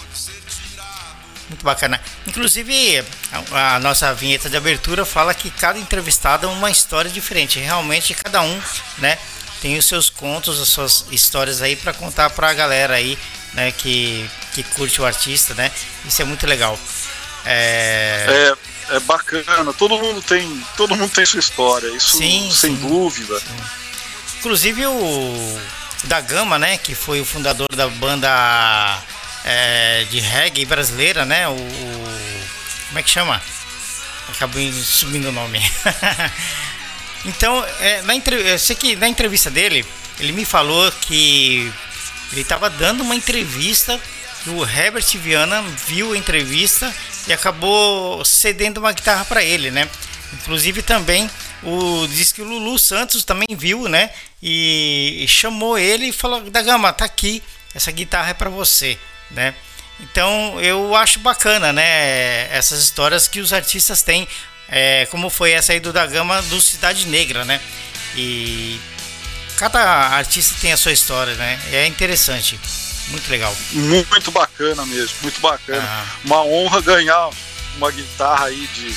Muito 1.50 1.64
bacana. 1.64 2.02
Inclusive, 2.26 3.04
a, 3.52 3.76
a, 3.76 3.80
nossa 3.80 4.14
vinheta 4.14 4.50
de 4.50 4.58
abertura 4.58 5.06
fala 5.06 5.34
que 5.34 5.50
cada 5.52 5.78
entrevistado 5.78 6.48
é 6.48 6.50
uma 6.50 6.72
história 6.72 7.10
diferente. 7.10 7.60
Realmente, 7.60 8.14
cada 8.14 8.42
um, 8.42 8.62
né, 8.98 9.18
tem 9.62 9.78
os 9.78 9.86
seus 9.86 10.10
contos, 10.10 10.60
as 10.60 10.68
suas 10.68 11.06
histórias 11.12 11.62
aí 11.62 11.76
para 11.76 11.94
contar 11.94 12.30
para 12.32 12.50
a 12.50 12.54
galera 12.54 12.96
aí, 12.96 13.18
né, 13.54 13.72
que, 13.72 14.30
que 14.54 14.64
curte 14.64 15.02
o 15.02 15.06
artista, 15.06 15.54
né? 15.54 15.72
Isso 16.04 16.22
é 16.22 16.26
muito 16.26 16.48
legal. 16.48 16.80
É... 17.46 18.26
é 18.28 18.75
é 18.90 19.00
bacana, 19.00 19.74
todo 19.74 19.98
mundo 19.98 20.22
tem, 20.22 20.64
todo 20.78 20.96
mundo 20.96 21.12
tem 21.12 21.26
sua 21.26 21.40
história, 21.40 21.88
isso 21.96 22.18
sim, 22.18 22.50
sem 22.52 22.76
sim, 22.76 22.88
dúvida. 22.88 23.40
Sim. 23.40 23.56
Inclusive 24.40 24.86
o 24.86 25.60
da 26.04 26.22
Gama, 26.22 26.60
né, 26.60 26.78
que 26.78 26.94
foi 26.94 27.20
o 27.20 27.26
fundador 27.26 27.68
da 27.76 27.88
banda 27.88 29.02
é, 29.44 30.06
de 30.10 30.20
reggae 30.20 30.66
brasileira, 30.66 31.26
né, 31.26 31.48
o, 31.48 31.54
o, 31.54 32.48
como 32.88 33.00
é 33.00 33.04
que 33.04 33.10
chama? 33.10 33.42
Acabou 34.30 34.62
subindo 34.74 35.30
o 35.30 35.32
nome. 35.32 35.60
então, 37.26 37.64
é, 37.80 38.02
na 38.04 38.16
eu 38.16 38.60
sei 38.60 38.76
que 38.76 38.96
na 38.96 39.08
entrevista 39.08 39.50
dele, 39.50 39.86
ele 40.20 40.32
me 40.32 40.46
falou 40.46 40.92
que 40.92 41.72
ele 42.32 42.42
estava 42.42 42.70
dando 42.70 43.04
uma 43.04 43.16
entrevista 43.16 44.00
o 44.48 44.64
Herbert 44.64 45.06
Viana 45.18 45.62
viu 45.88 46.14
a 46.14 46.18
entrevista 46.18 46.94
e 47.28 47.34
acabou 47.34 48.24
cedendo 48.24 48.78
uma 48.78 48.92
guitarra 48.92 49.26
para 49.26 49.44
ele, 49.44 49.72
né? 49.72 49.90
Inclusive 50.34 50.82
também 50.82 51.30
o 51.64 52.08
diz 52.08 52.32
que 52.32 52.42
o 52.42 52.46
Lulu 52.46 52.78
Santos 52.78 53.24
também 53.24 53.48
viu, 53.58 53.88
né? 53.88 54.12
E, 54.42 55.26
chamou 55.28 55.78
ele 55.78 56.08
e 56.08 56.12
falou: 56.12 56.42
"Da 56.50 56.62
Gama, 56.62 56.94
tá 56.94 57.06
aqui, 57.06 57.42
essa 57.74 57.92
guitarra 57.92 58.30
é 58.30 58.34
para 58.34 58.50
você", 58.50 58.98
né? 59.32 59.54
Então 60.00 60.60
eu 60.62 60.96
acho 60.96 61.20
bacana, 61.20 61.72
né? 61.72 62.54
Essas 62.56 62.84
histórias 62.84 63.28
que 63.28 63.40
os 63.40 63.54
artistas 63.54 64.02
têm, 64.02 64.28
é, 64.70 65.08
como 65.10 65.30
foi 65.30 65.52
essa 65.52 65.74
aí 65.74 65.80
do 65.80 65.94
da 65.94 66.06
Gama 66.06 66.42
do 66.44 66.62
Cidade 66.62 67.08
Negra, 67.08 67.46
né? 67.46 67.60
E 68.16 68.80
cada 69.58 69.80
artista 69.80 70.56
tem 70.62 70.74
a 70.74 70.78
sua 70.78 70.92
história, 70.92 71.36
né? 71.36 71.60
É 71.72 71.88
interessante. 71.88 72.60
Muito 73.10 73.30
legal. 73.30 73.56
Muito 73.72 74.32
bacana 74.32 74.86
mesmo, 74.86 75.16
muito 75.22 75.40
bacana. 75.40 75.84
Ah. 75.84 76.06
Uma 76.24 76.44
honra 76.44 76.82
ganhar 76.82 77.30
uma 77.78 77.92
guitarra 77.92 78.48
aí 78.48 78.68
de, 78.74 78.96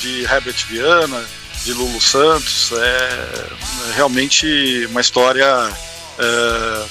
de 0.00 0.22
Herbert 0.22 0.66
Viana, 0.68 1.24
de 1.64 1.72
Lulu 1.72 2.00
Santos. 2.00 2.70
É 2.72 3.46
realmente 3.94 4.86
uma 4.90 5.00
história 5.00 5.46
é, 6.18 6.86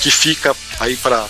que 0.00 0.10
fica 0.10 0.54
aí 0.80 0.96
para 0.96 1.26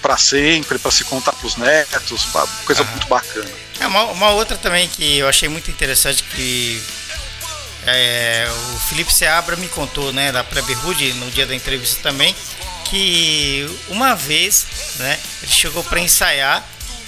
para 0.00 0.16
sempre, 0.16 0.80
para 0.80 0.90
se 0.90 1.04
contar 1.04 1.32
para 1.32 1.46
os 1.46 1.54
netos, 1.54 2.26
coisa 2.66 2.82
ah. 2.82 2.86
muito 2.86 3.06
bacana. 3.06 3.48
É, 3.78 3.86
uma, 3.86 4.02
uma, 4.06 4.30
outra 4.30 4.56
também 4.56 4.88
que 4.88 5.18
eu 5.18 5.28
achei 5.28 5.48
muito 5.48 5.70
interessante 5.70 6.24
que 6.24 6.82
é, 7.86 8.48
o 8.74 8.78
Felipe 8.80 9.12
Seabra 9.12 9.54
me 9.54 9.68
contou, 9.68 10.12
né, 10.12 10.32
da 10.32 10.44
Rude 10.82 11.12
no 11.14 11.30
dia 11.30 11.46
da 11.46 11.54
entrevista 11.54 12.02
também, 12.02 12.34
que 12.84 13.66
uma 13.88 14.14
vez, 14.14 14.66
né, 14.96 15.18
ele 15.42 15.52
chegou 15.52 15.82
para 15.84 16.00
ensaiar 16.00 16.64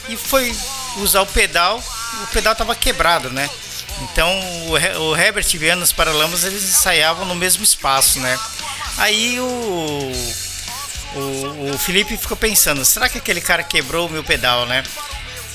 e 0.08 0.16
foi 0.16 0.54
usar 0.98 1.22
o 1.22 1.26
pedal, 1.26 1.82
o 2.22 2.26
pedal 2.28 2.54
tava 2.54 2.74
quebrado, 2.74 3.30
né? 3.30 3.48
Então 4.02 4.28
o, 4.66 5.08
o 5.10 5.16
Herbert 5.16 5.46
e 5.52 5.58
Vianos 5.58 5.92
Paralamas 5.92 6.44
eles 6.44 6.64
ensaiavam 6.64 7.24
no 7.24 7.34
mesmo 7.34 7.62
espaço, 7.62 8.18
né? 8.20 8.38
Aí 8.98 9.38
o, 9.40 10.12
o, 11.14 11.70
o 11.74 11.78
Felipe 11.78 12.16
ficou 12.16 12.36
pensando, 12.36 12.84
será 12.84 13.08
que 13.08 13.18
aquele 13.18 13.40
cara 13.40 13.62
quebrou 13.62 14.06
o 14.06 14.10
meu 14.10 14.24
pedal, 14.24 14.66
né? 14.66 14.82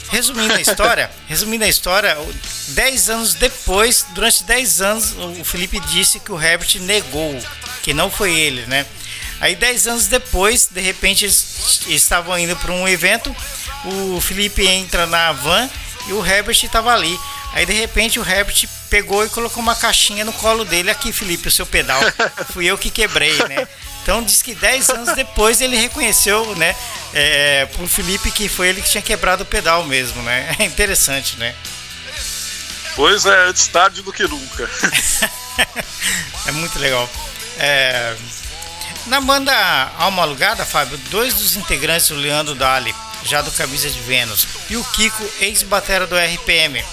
Resumindo 0.10 0.54
a 0.54 0.62
história, 0.62 1.12
resumindo 1.28 1.64
a 1.64 1.68
história, 1.68 2.18
10 2.70 3.10
anos 3.10 3.34
depois, 3.36 4.06
durante 4.10 4.44
10 4.44 4.82
anos, 4.82 5.16
o 5.40 5.46
Felipe 5.46 5.80
disse 5.80 6.20
que 6.20 6.32
o 6.32 6.42
Herbert 6.42 6.80
negou, 6.82 7.40
que 7.84 7.94
não 7.94 8.10
foi 8.10 8.34
ele, 8.34 8.66
né? 8.66 8.86
Aí 9.40 9.56
10 9.56 9.88
anos 9.88 10.08
depois, 10.08 10.68
de 10.68 10.82
repente 10.82 11.26
eles 11.26 11.82
estavam 11.88 12.38
indo 12.38 12.56
para 12.58 12.72
um 12.72 12.88
evento, 12.88 13.34
o 13.86 14.20
Felipe 14.20 14.68
entra 14.68 15.06
na 15.06 15.32
van 15.32 15.70
e 16.08 16.14
o 16.14 16.26
Herbert 16.26 16.58
estava 16.64 16.94
ali. 16.94 17.20
Aí 17.54 17.66
de 17.66 17.74
repente 17.74 18.20
o 18.20 18.28
Herbert 18.28 18.68
pegou 18.90 19.26
e 19.26 19.30
colocou 19.30 19.62
uma 19.62 19.76
caixinha 19.76 20.26
no 20.26 20.34
colo 20.34 20.66
dele. 20.66 20.92
Aqui, 20.92 21.12
Felipe, 21.12 21.48
o 21.48 21.52
seu 21.52 21.66
pedal. 21.66 22.00
Fui 22.52 22.66
eu 22.66 22.78
que 22.78 22.90
quebrei, 22.90 23.36
né? 23.48 23.68
Então 24.04 24.24
diz 24.24 24.42
que 24.42 24.56
10 24.56 24.90
anos 24.90 25.16
depois 25.16 25.62
ele 25.62 25.78
reconheceu, 25.78 26.56
né, 26.56 26.76
é, 27.14 27.66
pro 27.68 27.88
Felipe 27.88 28.32
que 28.32 28.50
foi 28.50 28.70
ele 28.70 28.82
que 28.82 28.90
tinha 28.90 29.02
quebrado 29.02 29.44
o 29.44 29.46
pedal 29.46 29.84
mesmo, 29.86 30.22
né? 30.24 30.56
É 30.58 30.66
interessante, 30.66 31.38
né? 31.38 31.54
Pois 32.96 33.26
é, 33.26 33.48
antes 33.48 33.68
tarde 33.68 34.02
do 34.02 34.12
que 34.12 34.24
nunca. 34.24 34.70
é 36.48 36.52
muito 36.52 36.80
legal. 36.80 37.10
É... 37.60 38.16
Na 39.10 39.20
banda 39.20 39.52
Alma 39.98 40.22
Alugada, 40.22 40.64
Fábio, 40.64 40.96
dois 41.10 41.34
dos 41.34 41.56
integrantes, 41.56 42.12
o 42.12 42.16
Leandro 42.16 42.54
Dali, 42.54 42.94
já 43.24 43.42
do 43.42 43.52
Camisa 43.52 43.90
de 43.90 44.00
Vênus, 44.02 44.48
e 44.70 44.78
o 44.78 44.84
Kiko, 44.84 45.28
ex-batera 45.42 46.06
do 46.06 46.16
RPM. 46.16 46.86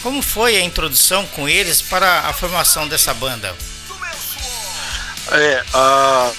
Como 0.00 0.22
foi 0.22 0.56
a 0.56 0.62
introdução 0.62 1.26
com 1.26 1.48
eles 1.48 1.82
para 1.82 2.20
a 2.20 2.32
formação 2.32 2.86
dessa 2.86 3.12
banda? 3.12 3.52
É, 5.32 5.64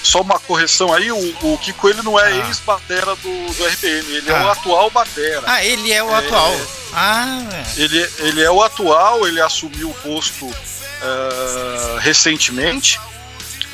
só 0.02 0.22
uma 0.22 0.38
correção 0.38 0.90
aí, 0.94 1.12
o, 1.12 1.36
o 1.42 1.58
Kiko 1.58 1.90
ele 1.90 2.00
não 2.00 2.18
é 2.18 2.32
ah. 2.32 2.46
ex-batera 2.48 3.14
do, 3.16 3.52
do 3.52 3.66
RPM, 3.66 4.14
ele 4.14 4.32
ah. 4.32 4.38
é 4.38 4.42
o 4.42 4.50
atual 4.50 4.90
batera. 4.90 5.42
Ah, 5.44 5.62
ele 5.62 5.92
é 5.92 6.02
o 6.02 6.10
é, 6.12 6.14
atual. 6.14 6.60
Ah. 6.94 7.42
Ele, 7.76 8.10
ele 8.20 8.42
é 8.42 8.50
o 8.50 8.62
atual, 8.62 9.28
ele 9.28 9.42
assumiu 9.42 9.90
o 9.90 9.94
posto 9.94 10.46
uh, 10.46 11.98
recentemente. 11.98 12.98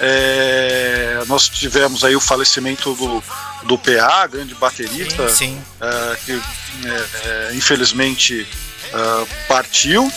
É, 0.00 1.22
nós 1.26 1.48
tivemos 1.48 2.04
aí 2.04 2.16
o 2.16 2.20
falecimento 2.20 2.94
do, 2.94 3.22
do 3.64 3.78
PA, 3.78 4.26
grande 4.26 4.54
baterista, 4.54 5.28
sim, 5.28 5.34
sim. 5.36 5.62
Uh, 5.80 6.16
que 6.24 6.32
é, 6.32 7.50
é, 7.50 7.54
infelizmente 7.54 8.46
partiu. 9.48 10.12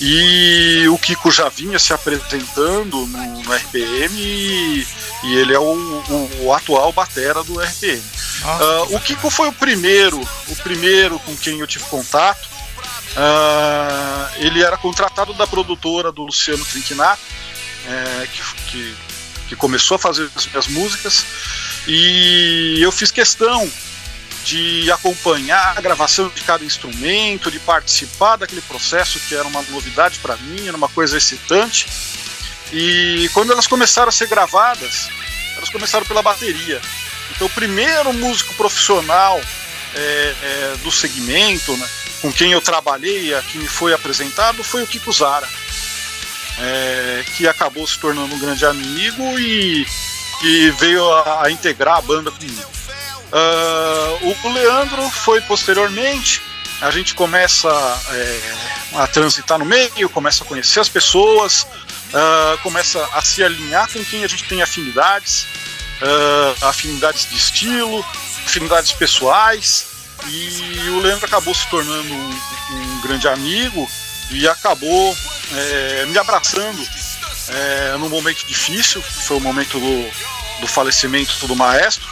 E 0.00 0.88
o 0.88 0.98
Kiko 0.98 1.30
já 1.30 1.48
vinha 1.48 1.78
se 1.78 1.92
apresentando 1.92 3.06
no, 3.06 3.42
no 3.42 3.52
RPM 3.52 4.18
e, 4.18 4.86
e, 5.24 5.34
ele 5.34 5.54
é 5.54 5.58
o, 5.58 5.62
o, 5.62 6.44
o, 6.44 6.52
atual 6.54 6.92
batera 6.92 7.44
do 7.44 7.60
RPM. 7.60 8.02
Uh, 8.42 8.96
o 8.96 9.00
Kiko 9.00 9.28
foi 9.28 9.48
o 9.48 9.52
primeiro, 9.52 10.18
o 10.48 10.56
primeiro 10.56 11.18
com 11.20 11.36
quem 11.36 11.60
eu 11.60 11.66
tive 11.66 11.84
contato. 11.84 12.48
Uh, 13.10 14.30
ele 14.36 14.62
era 14.62 14.78
contratado 14.78 15.34
da 15.34 15.46
produtora 15.46 16.10
do 16.10 16.22
Luciano 16.22 16.64
Trinquinato, 16.64 17.20
é, 17.86 18.26
que, 18.26 18.42
que, 18.70 18.96
que 19.48 19.56
começou 19.56 19.96
a 19.96 19.98
fazer 19.98 20.30
as 20.34 20.46
minhas 20.46 20.66
músicas. 20.68 21.24
E 21.86 22.78
eu 22.80 22.92
fiz 22.92 23.10
questão 23.10 23.70
de 24.44 24.90
acompanhar 24.90 25.76
a 25.76 25.80
gravação 25.80 26.28
de 26.28 26.42
cada 26.42 26.64
instrumento, 26.64 27.50
de 27.50 27.58
participar 27.60 28.36
daquele 28.36 28.62
processo 28.62 29.20
que 29.20 29.34
era 29.34 29.46
uma 29.46 29.62
novidade 29.62 30.18
para 30.18 30.36
mim, 30.36 30.66
era 30.66 30.76
uma 30.76 30.88
coisa 30.88 31.16
excitante. 31.16 31.86
E 32.72 33.28
quando 33.32 33.52
elas 33.52 33.66
começaram 33.66 34.08
a 34.08 34.12
ser 34.12 34.28
gravadas, 34.28 35.08
elas 35.56 35.68
começaram 35.68 36.06
pela 36.06 36.22
bateria. 36.22 36.80
Então, 37.34 37.46
o 37.46 37.50
primeiro 37.50 38.12
músico 38.12 38.54
profissional 38.54 39.40
é, 39.94 40.34
é, 40.42 40.76
do 40.82 40.90
segmento, 40.90 41.76
né, 41.76 41.88
com 42.20 42.32
quem 42.32 42.52
eu 42.52 42.60
trabalhei, 42.60 43.34
a 43.34 43.42
que 43.42 43.58
me 43.58 43.66
foi 43.66 43.92
apresentado, 43.92 44.62
foi 44.62 44.82
o 44.82 44.86
Kiko 44.86 45.12
Zara, 45.12 45.48
é, 46.60 47.24
que 47.36 47.48
acabou 47.48 47.86
se 47.86 47.98
tornando 47.98 48.34
um 48.34 48.38
grande 48.38 48.64
amigo 48.66 49.38
e, 49.38 49.86
e 50.42 50.70
veio 50.72 51.10
a, 51.12 51.46
a 51.46 51.50
integrar 51.50 51.96
a 51.96 52.02
banda 52.02 52.30
comigo. 52.30 52.70
Uh, 53.32 54.34
o 54.44 54.52
Leandro 54.52 55.08
foi 55.10 55.40
posteriormente. 55.42 56.42
A 56.80 56.90
gente 56.90 57.14
começa 57.14 57.68
é, 58.10 58.54
a 58.94 59.06
transitar 59.06 59.58
no 59.58 59.64
meio, 59.64 60.08
começa 60.08 60.42
a 60.42 60.46
conhecer 60.46 60.80
as 60.80 60.88
pessoas, 60.88 61.62
uh, 61.62 62.58
começa 62.62 63.06
a 63.12 63.20
se 63.20 63.44
alinhar 63.44 63.90
com 63.92 64.02
quem 64.04 64.24
a 64.24 64.26
gente 64.26 64.44
tem 64.44 64.62
afinidades, 64.62 65.46
uh, 66.00 66.66
afinidades 66.66 67.28
de 67.28 67.36
estilo, 67.36 68.04
afinidades 68.46 68.92
pessoais. 68.92 69.86
E 70.26 70.88
o 70.90 71.00
Leandro 71.00 71.26
acabou 71.26 71.54
se 71.54 71.68
tornando 71.68 72.12
um, 72.12 72.40
um 72.72 73.00
grande 73.02 73.28
amigo 73.28 73.88
e 74.30 74.48
acabou 74.48 75.16
é, 75.52 76.06
me 76.06 76.18
abraçando 76.18 76.82
é, 77.48 77.96
num 77.98 78.08
momento 78.08 78.46
difícil, 78.46 79.02
foi 79.02 79.36
o 79.36 79.40
momento 79.40 79.78
do, 79.78 80.60
do 80.60 80.66
falecimento 80.66 81.46
do 81.46 81.56
maestro. 81.56 82.08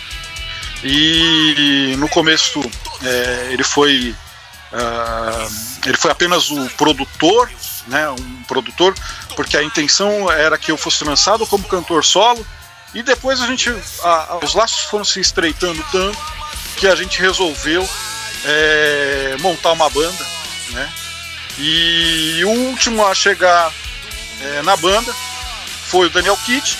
E 0.82 1.94
no 1.98 2.08
começo 2.08 2.60
é, 3.02 3.48
ele 3.50 3.64
foi 3.64 4.14
uh, 4.72 5.78
ele 5.86 5.96
foi 5.96 6.10
apenas 6.10 6.50
o 6.50 6.68
produtor, 6.70 7.50
né, 7.86 8.08
um 8.10 8.42
produtor, 8.44 8.94
porque 9.34 9.56
a 9.56 9.62
intenção 9.62 10.30
era 10.30 10.58
que 10.58 10.70
eu 10.70 10.76
fosse 10.76 11.04
lançado 11.04 11.46
como 11.46 11.64
cantor 11.64 12.04
solo. 12.04 12.46
E 12.94 13.02
depois 13.02 13.40
a 13.40 13.46
gente, 13.46 13.70
a, 14.02 14.38
os 14.42 14.54
laços 14.54 14.80
foram 14.80 15.04
se 15.04 15.20
estreitando 15.20 15.84
tanto 15.90 16.18
que 16.76 16.86
a 16.86 16.94
gente 16.94 17.20
resolveu 17.20 17.88
é, 18.44 19.36
montar 19.40 19.72
uma 19.72 19.90
banda, 19.90 20.26
né? 20.70 20.92
E 21.58 22.44
o 22.44 22.50
último 22.50 23.04
a 23.06 23.14
chegar 23.14 23.72
é, 24.40 24.62
na 24.62 24.76
banda 24.76 25.12
foi 25.86 26.06
o 26.06 26.10
Daniel 26.10 26.36
Kitt, 26.38 26.78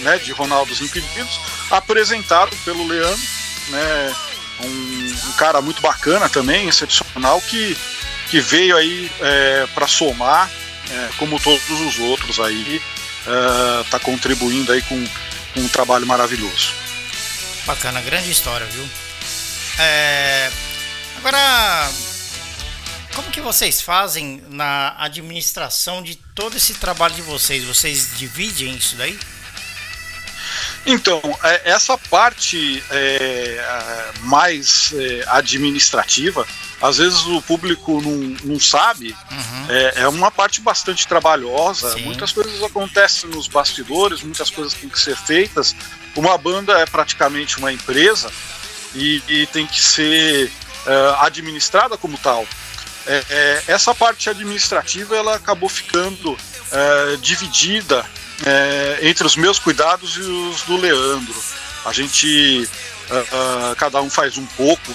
né, 0.00 0.18
de 0.18 0.32
Ronaldos 0.32 0.80
Impedidos, 0.80 1.40
apresentado 1.70 2.56
pelo 2.64 2.86
Leandro 2.86 3.36
né? 3.68 4.14
Um, 4.60 5.28
um 5.28 5.32
cara 5.32 5.60
muito 5.60 5.82
bacana 5.82 6.28
também, 6.28 6.68
excepcional, 6.68 7.40
que, 7.42 7.76
que 8.30 8.40
veio 8.40 8.76
aí 8.76 9.10
é, 9.20 9.66
para 9.74 9.86
somar, 9.86 10.50
é, 10.90 11.08
como 11.18 11.38
todos 11.40 11.68
os 11.68 11.98
outros 11.98 12.40
aí, 12.40 12.80
está 13.84 13.96
é, 13.96 14.00
contribuindo 14.00 14.72
aí 14.72 14.80
com, 14.82 15.04
com, 15.52 15.60
um 15.60 15.68
trabalho 15.68 16.06
maravilhoso. 16.06 16.72
Bacana, 17.66 18.00
grande 18.00 18.30
história, 18.30 18.66
viu? 18.66 18.88
É, 19.78 20.50
agora, 21.18 21.90
como 23.16 23.30
que 23.30 23.40
vocês 23.40 23.80
fazem 23.80 24.42
na 24.50 24.94
administração 24.98 26.02
de 26.02 26.16
todo 26.34 26.54
esse 26.54 26.74
trabalho 26.74 27.14
de 27.14 27.22
vocês? 27.22 27.64
Vocês 27.64 28.10
dividem 28.18 28.76
isso 28.76 28.94
daí? 28.94 29.18
Então, 30.84 31.20
é, 31.42 31.70
essa 31.70 31.96
parte 31.96 32.84
é, 32.90 34.12
mais 34.20 34.92
é, 34.94 35.24
administrativa, 35.28 36.46
às 36.80 36.98
vezes 36.98 37.24
o 37.24 37.40
público 37.40 38.02
não, 38.02 38.36
não 38.44 38.60
sabe, 38.60 39.16
uhum. 39.30 39.66
é, 39.70 40.02
é, 40.02 40.08
uma 40.08 40.30
parte 40.30 40.60
bastante 40.60 41.08
trabalhosa. 41.08 41.94
Sim. 41.94 42.02
Muitas 42.02 42.32
coisas 42.32 42.62
acontecem 42.62 43.30
nos 43.30 43.48
bastidores, 43.48 44.22
muitas 44.22 44.50
coisas 44.50 44.74
têm 44.74 44.90
que 44.90 45.00
ser 45.00 45.16
feitas. 45.16 45.74
Uma 46.14 46.36
banda 46.36 46.78
é 46.80 46.84
praticamente 46.84 47.58
uma 47.58 47.72
empresa 47.72 48.30
e, 48.94 49.22
e 49.26 49.46
tem 49.46 49.66
que 49.66 49.80
ser 49.80 50.52
é, 50.86 51.16
administrada 51.24 51.96
como 51.96 52.18
tal. 52.18 52.46
É, 53.06 53.62
essa 53.68 53.94
parte 53.94 54.28
administrativa 54.28 55.16
ela 55.16 55.36
acabou 55.36 55.68
ficando 55.68 56.36
dividida 57.20 58.04
é, 58.44 58.98
entre 59.02 59.26
os 59.26 59.36
meus 59.36 59.58
cuidados 59.58 60.16
e 60.16 60.20
os 60.20 60.62
do 60.62 60.76
Leandro. 60.76 61.34
A 61.84 61.92
gente, 61.92 62.68
uh, 63.08 63.72
uh, 63.72 63.76
cada 63.76 64.02
um 64.02 64.10
faz 64.10 64.36
um 64.36 64.44
pouco 64.44 64.94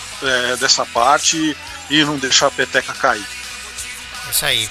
dessa 0.59 0.85
parte 0.85 1.55
e 1.89 2.03
não 2.03 2.17
deixa 2.17 2.47
a 2.47 2.51
peteca 2.51 2.93
cair. 2.93 3.25
Isso 4.29 4.45
aí. 4.45 4.69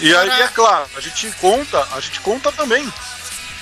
E 0.00 0.14
aí, 0.14 0.42
é 0.42 0.48
claro, 0.48 0.88
a 0.96 1.00
gente 1.00 1.30
conta, 1.40 1.86
a 1.92 2.00
gente 2.00 2.20
conta 2.20 2.50
também 2.50 2.92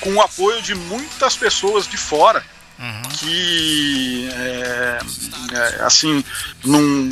com 0.01 0.15
o 0.15 0.23
apoio 0.23 0.63
de 0.63 0.75
muitas 0.75 1.37
pessoas 1.37 1.87
de 1.87 1.97
fora 1.97 2.43
uhum. 2.79 3.03
que, 3.19 4.29
é, 4.33 4.99
é, 5.53 5.83
assim, 5.83 6.25
num, 6.65 7.11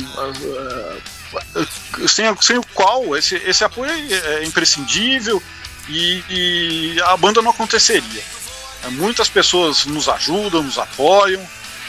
sem, 2.07 2.25
sem 2.41 2.57
o 2.57 2.63
qual 2.73 3.15
esse, 3.15 3.35
esse 3.35 3.63
apoio 3.63 3.91
é 3.91 4.43
imprescindível 4.43 5.41
e, 5.87 6.23
e 6.29 7.01
a 7.03 7.17
banda 7.17 7.41
não 7.41 7.51
aconteceria. 7.51 8.23
É, 8.83 8.87
muitas 8.89 9.29
pessoas 9.29 9.85
nos 9.85 10.09
ajudam, 10.09 10.63
nos 10.63 10.77
apoiam 10.77 11.45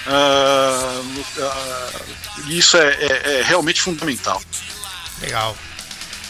Uh, 0.06 1.22
uh, 1.38 2.50
isso 2.50 2.76
é, 2.76 2.88
é, 2.94 3.38
é, 3.38 3.42
realmente 3.42 3.80
fundamental. 3.80 4.42
Legal. 5.20 5.56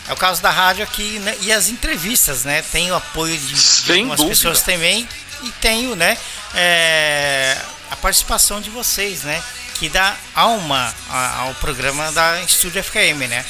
É 0.09 0.13
o 0.13 0.17
caso 0.17 0.43
da 0.43 0.51
rádio 0.51 0.85
aqui 0.85 1.19
né? 1.21 1.35
e 1.41 1.53
as 1.53 1.69
entrevistas, 1.69 2.45
né? 2.45 2.63
Tem 2.71 2.91
o 2.91 2.95
apoio 2.95 3.37
de, 3.39 3.55
de 3.55 3.93
algumas 3.93 4.19
dúvida. 4.19 4.37
pessoas 4.37 4.63
também 4.63 5.09
e 5.43 5.51
tenho, 5.53 5.97
né? 5.97 6.19
É, 6.55 7.57
a 7.91 7.97
participação 7.97 8.61
de 8.61 8.69
vocês, 8.69 9.23
né? 9.23 9.43
Que 9.83 9.89
dá 9.89 10.15
alma 10.37 10.95
ao 11.39 11.53
programa 11.57 12.13
da 12.13 12.41
Estúdio 12.43 12.81
FKM, 12.85 13.27
né? 13.27 13.45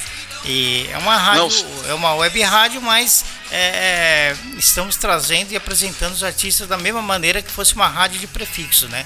E 0.46 0.88
é 0.90 0.96
uma 0.96 1.14
rádio, 1.14 1.42
Não. 1.62 1.90
é 1.90 1.92
uma 1.92 2.14
web 2.14 2.40
rádio, 2.40 2.80
mas 2.80 3.22
é, 3.50 3.58
é, 3.58 4.36
estamos 4.56 4.96
trazendo 4.96 5.52
e 5.52 5.56
apresentando 5.56 6.14
os 6.14 6.24
artistas 6.24 6.66
da 6.66 6.78
mesma 6.78 7.02
maneira 7.02 7.42
que 7.42 7.50
fosse 7.50 7.74
uma 7.74 7.86
rádio 7.86 8.18
de 8.18 8.26
prefixo, 8.26 8.88
né? 8.88 9.04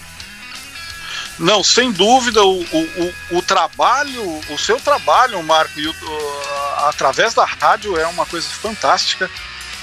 Não, 1.37 1.65
sem 1.65 1.91
dúvida, 1.91 2.45
o, 2.45 2.61
o, 2.63 3.15
o, 3.33 3.43
trabalho, 3.43 4.23
o 4.49 4.57
seu 4.57 4.79
trabalho, 4.79 5.43
Marco, 5.43 5.81
e 5.81 5.89
o, 5.89 5.95
através 6.87 7.35
da 7.35 7.45
rádio 7.45 7.99
é 7.99 8.07
uma 8.07 8.25
coisa 8.25 8.47
fantástica, 8.49 9.29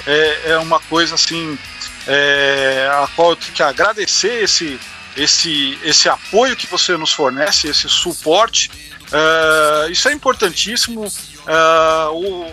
é, 0.08 0.51
é 0.51 0.58
uma 0.60 0.79
coisa 0.79 1.15
assim, 1.15 1.60
é, 2.08 2.89
a 3.03 3.08
qual 3.13 3.32
eu 3.32 3.36
tenho 3.36 3.51
que 3.51 3.63
agradecer 3.63 4.43
esse, 4.43 4.79
esse, 5.15 5.78
esse 5.84 6.10
apoio 6.10 6.56
que 6.56 6.67
você 6.67 6.97
nos 6.97 7.12
fornece, 7.12 7.67
esse 7.67 7.88
suporte. 7.89 8.71
É, 9.12 9.91
isso 9.91 10.08
é 10.10 10.13
importantíssimo. 10.13 11.06
É, 11.47 12.08
o, 12.12 12.45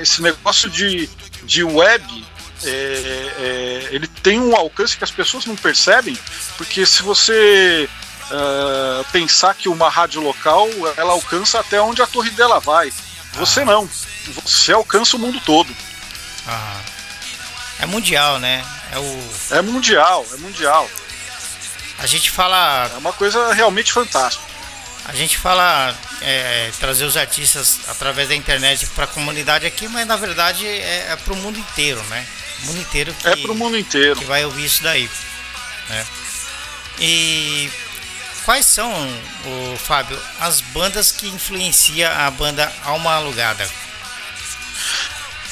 esse 0.00 0.22
negócio 0.22 0.68
de, 0.70 1.08
de 1.44 1.62
web 1.62 2.24
é, 2.64 2.68
é, 2.68 3.88
ele 3.90 4.06
tem 4.06 4.38
um 4.40 4.54
alcance 4.54 4.96
que 4.96 5.04
as 5.04 5.10
pessoas 5.10 5.46
não 5.46 5.56
percebem, 5.56 6.16
porque 6.56 6.84
se 6.84 7.02
você 7.02 7.88
uh, 8.30 9.04
pensar 9.12 9.54
que 9.54 9.68
uma 9.68 9.88
rádio 9.88 10.20
local 10.20 10.68
ela 10.96 11.12
alcança 11.12 11.60
até 11.60 11.80
onde 11.80 12.02
a 12.02 12.06
torre 12.06 12.30
dela 12.30 12.60
vai. 12.60 12.92
Você 13.34 13.60
ah. 13.60 13.64
não. 13.64 13.88
Você 14.44 14.72
alcança 14.72 15.16
o 15.16 15.18
mundo 15.20 15.40
todo. 15.44 15.74
Ah. 16.46 16.80
É 17.80 17.86
mundial, 17.86 18.38
né? 18.38 18.64
É, 18.92 18.98
o... 18.98 19.56
é 19.56 19.62
mundial, 19.62 20.26
é 20.32 20.36
mundial. 20.36 20.88
A 22.00 22.06
gente 22.06 22.30
fala. 22.30 22.90
É 22.92 22.98
uma 22.98 23.12
coisa 23.12 23.52
realmente 23.52 23.92
fantástica. 23.92 24.44
A 25.04 25.14
gente 25.14 25.38
fala 25.38 25.96
é, 26.20 26.70
trazer 26.78 27.04
os 27.04 27.16
artistas 27.16 27.80
através 27.88 28.28
da 28.28 28.34
internet 28.34 28.86
para 28.88 29.04
a 29.04 29.08
comunidade 29.08 29.66
aqui, 29.66 29.88
mas 29.88 30.06
na 30.06 30.16
verdade 30.16 30.66
é, 30.66 31.08
é 31.10 31.16
para 31.16 31.32
o 31.32 31.36
mundo 31.36 31.58
inteiro, 31.58 32.02
né? 32.04 32.26
O 32.62 32.66
mundo 32.66 32.80
inteiro 32.80 33.14
que, 33.14 33.28
é 33.28 33.36
para 33.36 33.52
o 33.52 33.54
mundo 33.54 33.78
inteiro 33.78 34.16
que 34.16 34.24
vai 34.24 34.44
ouvir 34.44 34.64
isso 34.64 34.82
daí, 34.82 35.10
né? 35.88 36.06
E 36.98 37.70
Quais 38.44 38.66
são, 38.66 38.90
o 39.44 39.76
Fábio, 39.76 40.18
as 40.40 40.60
bandas 40.60 41.12
que 41.12 41.28
influenciam 41.28 42.10
a 42.10 42.30
banda 42.30 42.72
Alma 42.84 43.12
Alugada? 43.14 43.68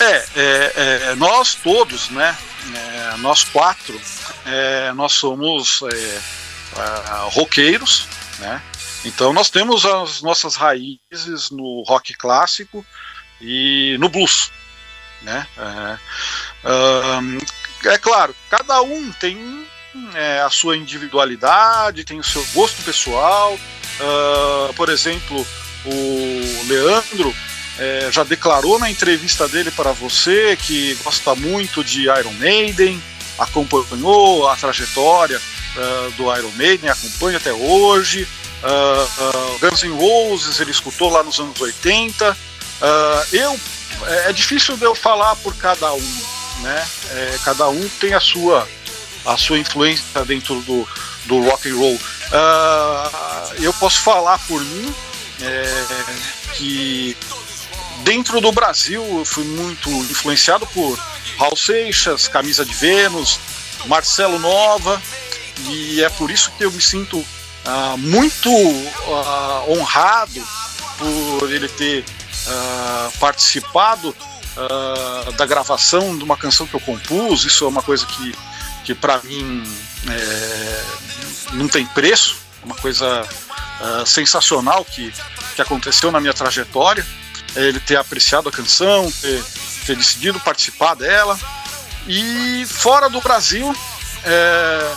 É, 0.00 0.24
é, 0.36 1.02
é 1.10 1.14
nós 1.16 1.54
todos, 1.54 2.08
né? 2.10 2.36
É, 2.74 3.16
nós 3.18 3.44
quatro, 3.44 4.00
é, 4.46 4.92
nós 4.92 5.12
somos 5.12 5.80
é, 5.82 6.20
roqueiros, 7.30 8.06
né? 8.38 8.62
Então 9.04 9.32
nós 9.32 9.50
temos 9.50 9.84
as 9.84 10.22
nossas 10.22 10.54
raízes 10.56 11.50
no 11.50 11.82
rock 11.86 12.14
clássico 12.14 12.84
e 13.40 13.96
no 13.98 14.08
blues, 14.08 14.50
né? 15.22 15.46
É, 17.84 17.88
é 17.88 17.98
claro, 17.98 18.34
cada 18.50 18.82
um 18.82 19.10
tem 19.12 19.66
a 20.44 20.50
sua 20.50 20.76
individualidade, 20.76 22.04
tem 22.04 22.18
o 22.18 22.24
seu 22.24 22.44
gosto 22.54 22.82
pessoal. 22.82 23.54
Uh, 24.00 24.72
por 24.74 24.88
exemplo, 24.88 25.44
o 25.84 26.66
Leandro 26.68 27.34
é, 27.78 28.08
já 28.10 28.24
declarou 28.24 28.78
na 28.78 28.90
entrevista 28.90 29.46
dele 29.46 29.70
para 29.70 29.92
você 29.92 30.56
que 30.60 30.94
gosta 31.04 31.34
muito 31.34 31.84
de 31.84 32.02
Iron 32.02 32.32
Maiden, 32.32 33.00
acompanhou 33.38 34.48
a 34.48 34.56
trajetória 34.56 35.38
uh, 35.38 36.10
do 36.12 36.24
Iron 36.36 36.50
Maiden, 36.56 36.90
acompanha 36.90 37.36
até 37.36 37.52
hoje. 37.52 38.26
Uh, 38.60 39.58
Guns 39.60 39.84
N' 39.84 39.96
Roses 39.96 40.58
ele 40.58 40.72
escutou 40.72 41.08
lá 41.08 41.22
nos 41.22 41.38
anos 41.38 41.60
80. 41.60 42.36
eu 43.32 43.60
é, 44.26 44.32
difícil 44.32 44.76
de 44.76 44.84
eu 44.84 44.94
falar 44.94 45.36
por 45.36 45.54
cada 45.56 45.92
um, 45.92 46.22
né? 46.60 46.88
É, 47.10 47.38
cada 47.44 47.68
um 47.68 47.88
tem 48.00 48.14
a 48.14 48.20
sua 48.20 48.68
a 49.24 49.36
sua 49.36 49.58
influência 49.58 50.24
dentro 50.24 50.60
do, 50.62 50.88
do 51.26 51.42
rock 51.42 51.68
and 51.68 51.76
roll. 51.76 51.94
Uh, 51.94 53.62
eu 53.62 53.72
posso 53.74 54.00
falar 54.00 54.38
por 54.46 54.60
mim 54.64 54.94
que 56.54 57.16
dentro 58.02 58.40
do 58.40 58.52
Brasil 58.52 59.02
eu 59.18 59.24
fui 59.24 59.44
muito 59.44 59.90
influenciado 59.90 60.66
por 60.68 60.98
Raul 61.38 61.56
Seixas, 61.56 62.28
Camisa 62.28 62.64
de 62.64 62.74
Vênus, 62.74 63.38
Marcelo 63.86 64.38
Nova, 64.38 65.00
e 65.66 66.02
é 66.02 66.08
por 66.08 66.30
isso 66.30 66.50
que 66.56 66.64
eu 66.64 66.72
me 66.72 66.80
sinto 66.80 67.18
uh, 67.18 67.98
muito 67.98 68.50
uh, 68.50 69.72
honrado 69.72 70.42
por 70.98 71.52
ele 71.52 71.68
ter 71.68 72.04
participado 73.20 74.16
da 75.36 75.44
gravação 75.44 76.16
de 76.16 76.24
uma 76.24 76.36
canção 76.36 76.66
que 76.66 76.74
eu 76.74 76.80
compus. 76.80 77.44
Isso 77.44 77.64
é 77.64 77.68
uma 77.68 77.82
coisa 77.82 78.06
que 78.06 78.34
que 78.88 78.94
para 78.94 79.20
mim 79.22 79.62
é, 80.08 80.82
não 81.52 81.68
tem 81.68 81.84
preço, 81.84 82.38
uma 82.64 82.74
coisa 82.74 83.22
sensacional 84.06 84.82
que, 84.82 85.12
que 85.54 85.60
aconteceu 85.60 86.10
na 86.10 86.18
minha 86.18 86.32
trajetória, 86.32 87.06
ele 87.56 87.80
ter 87.80 87.96
apreciado 87.96 88.48
a 88.48 88.52
canção, 88.52 89.10
ter, 89.20 89.42
ter 89.86 89.96
decidido 89.96 90.40
participar 90.40 90.94
dela. 90.94 91.38
E 92.06 92.64
fora 92.66 93.08
do 93.08 93.20
Brasil, 93.20 93.74
é, 94.24 94.92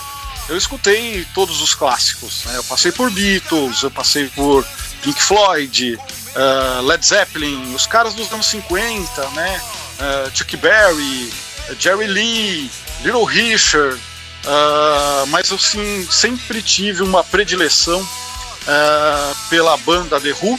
eu 0.48 0.56
escutei 0.56 1.26
todos 1.34 1.60
os 1.60 1.74
clássicos. 1.74 2.44
Né? 2.44 2.56
Eu 2.56 2.64
passei 2.64 2.92
por 2.92 3.10
Beatles, 3.10 3.82
eu 3.82 3.90
passei 3.90 4.28
por 4.28 4.64
Pink 5.02 5.20
Floyd, 5.20 5.94
uh, 5.96 6.82
Led 6.82 7.04
Zeppelin, 7.04 7.74
os 7.74 7.86
caras 7.86 8.14
dos 8.14 8.32
anos 8.32 8.46
50, 8.46 9.28
né? 9.30 9.62
Uh, 9.98 10.36
Chuck 10.36 10.56
Berry, 10.56 11.32
Jerry 11.78 12.06
Lee, 12.06 12.70
Little 13.02 13.24
Richard, 13.24 13.96
uh, 13.96 15.26
mas 15.28 15.50
eu 15.50 15.58
sim, 15.58 16.06
sempre 16.10 16.62
tive 16.62 17.02
uma 17.02 17.22
predileção 17.24 18.00
uh, 18.00 19.36
pela 19.48 19.76
banda 19.78 20.20
The 20.20 20.34
Who, 20.40 20.58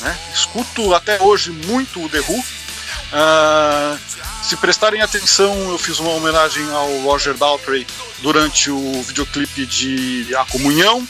né? 0.00 0.18
escuto 0.32 0.94
até 0.94 1.20
hoje 1.22 1.50
muito 1.50 2.04
o 2.04 2.08
The 2.08 2.20
Who. 2.20 2.38
Uh, 2.38 3.98
se 4.42 4.56
prestarem 4.56 5.02
atenção, 5.02 5.70
eu 5.70 5.78
fiz 5.78 5.98
uma 5.98 6.10
homenagem 6.10 6.68
ao 6.70 7.00
Roger 7.00 7.34
Daltrey 7.34 7.86
durante 8.20 8.70
o 8.70 9.02
videoclipe 9.02 9.66
de 9.66 10.34
A 10.36 10.44
Comunhão 10.44 11.06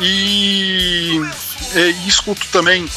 e, 0.00 1.20
e 1.74 2.08
escuto 2.08 2.46
também, 2.48 2.88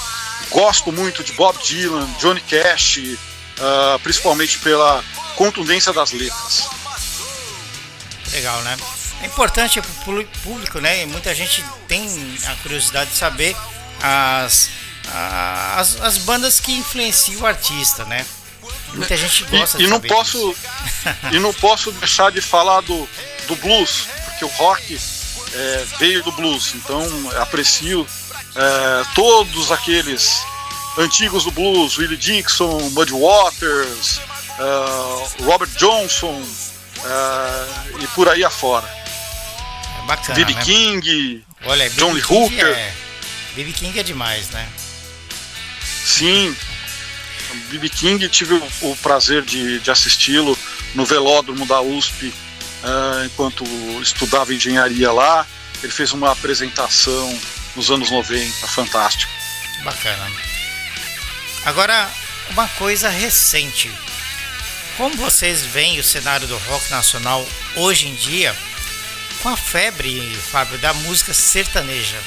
gosto 0.50 0.92
muito 0.92 1.24
de 1.24 1.34
Bob 1.34 1.58
Dylan, 1.64 2.08
Johnny 2.20 2.42
Cash, 2.42 2.98
uh, 2.98 4.00
principalmente 4.04 4.60
pela 4.60 5.04
contundência 5.36 5.92
das 5.94 6.12
letras. 6.12 6.70
Legal, 8.32 8.62
né? 8.62 8.78
É 9.22 9.26
importante 9.26 9.82
para 9.82 10.14
o 10.14 10.26
público, 10.44 10.80
né? 10.80 11.06
Muita 11.06 11.34
gente 11.36 11.64
tem 11.88 12.08
a 12.48 12.56
curiosidade 12.56 13.12
de 13.12 13.18
saber 13.18 13.56
as, 14.02 14.70
as, 15.10 16.00
as 16.02 16.18
bandas 16.20 16.60
que 16.60 16.72
influenciam 16.74 17.42
o 17.42 17.46
artista, 17.46 18.06
né? 18.06 18.26
Muita 18.94 19.16
gente 19.16 19.44
gosta 19.46 19.78
e, 19.78 19.80
de 19.80 19.84
e 19.86 19.88
não 19.88 20.00
posso 20.00 20.56
E 21.32 21.40
não 21.40 21.54
posso 21.54 21.92
deixar 21.94 22.32
de 22.32 22.42
falar 22.42 22.82
do, 22.82 23.08
do 23.48 23.56
blues, 23.56 24.08
porque 24.26 24.46
o 24.46 24.48
rock 24.50 25.00
é, 25.54 25.86
veio 25.98 26.24
do 26.24 26.32
blues, 26.32 26.74
então 26.76 27.02
aprecio 27.42 28.06
é, 28.56 29.04
todos 29.16 29.72
aqueles 29.72 30.44
antigos 30.98 31.46
do 31.46 31.52
blues, 31.52 31.98
Willie 31.98 32.18
Dixon, 32.18 32.90
Muddy 32.92 33.14
Waters, 33.14 34.20
uh, 34.60 35.44
Robert 35.44 35.70
Johnson, 35.78 36.42
uh, 36.42 38.02
e 38.02 38.08
por 38.08 38.28
aí 38.28 38.44
afora. 38.44 38.88
É 40.04 40.06
bacana. 40.06 40.36
B.B. 40.36 40.54
Né? 40.54 40.62
King, 40.64 41.46
Olha, 41.66 41.90
John 41.92 42.12
Lee 42.12 42.24
Hooker. 42.24 42.68
É... 42.68 42.94
B.B. 43.56 43.72
King 43.72 44.00
é 44.00 44.04
demais, 44.04 44.50
né? 44.50 44.68
Sim. 46.06 46.56
B.B. 47.70 47.90
King 47.90 48.30
tive 48.30 48.62
o, 48.82 48.96
prazer 48.98 49.44
de, 49.44 49.80
de 49.80 49.92
assisti-lo 49.92 50.58
no 50.96 51.06
velódromo 51.06 51.66
da 51.66 51.82
USP 51.82 52.28
uh, 52.28 53.26
enquanto 53.26 53.66
estudava 54.02 54.54
engenharia 54.54 55.12
lá. 55.12 55.46
Ele 55.84 55.92
fez 55.92 56.14
uma 56.14 56.32
apresentação 56.32 57.40
nos 57.76 57.90
anos 57.90 58.12
90, 58.12 58.68
fantástico. 58.68 59.32
Bacana. 59.84 60.32
Agora, 61.66 62.10
uma 62.52 62.68
coisa 62.70 63.10
recente. 63.10 63.92
Como 64.98 65.16
vocês 65.16 65.66
veem 65.66 66.00
o 66.00 66.04
cenário 66.04 66.48
do 66.48 66.58
rock 66.58 66.92
nacional 66.92 67.48
hoje 67.76 68.08
em 68.08 68.16
dia, 68.16 68.56
com 69.42 69.50
a 69.50 69.58
febre, 69.58 70.36
Fábio, 70.52 70.78
da 70.80 70.94
música 70.94 71.34
sertaneja. 71.34 72.20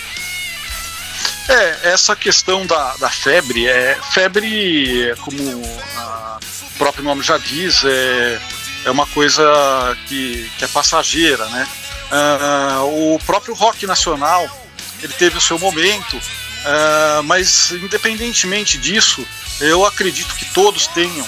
É, 1.48 1.90
essa 1.90 2.16
questão 2.16 2.66
da, 2.66 2.96
da 2.96 3.10
febre, 3.10 3.66
é, 3.66 3.98
febre, 4.12 5.14
como 5.20 5.38
o 5.42 6.78
próprio 6.78 7.04
nome 7.04 7.22
já 7.22 7.36
diz, 7.36 7.84
é, 7.84 8.40
é 8.84 8.90
uma 8.90 9.06
coisa 9.06 9.42
que, 10.06 10.50
que 10.58 10.64
é 10.64 10.68
passageira, 10.68 11.44
né? 11.46 11.68
Uh, 12.10 13.14
o 13.14 13.18
próprio 13.20 13.54
rock 13.54 13.86
nacional, 13.86 14.48
ele 15.02 15.12
teve 15.14 15.38
o 15.38 15.40
seu 15.40 15.58
momento, 15.58 16.16
uh, 16.16 17.22
mas 17.24 17.72
independentemente 17.72 18.78
disso, 18.78 19.26
eu 19.60 19.84
acredito 19.84 20.34
que 20.34 20.44
todos 20.46 20.86
tenham 20.88 21.26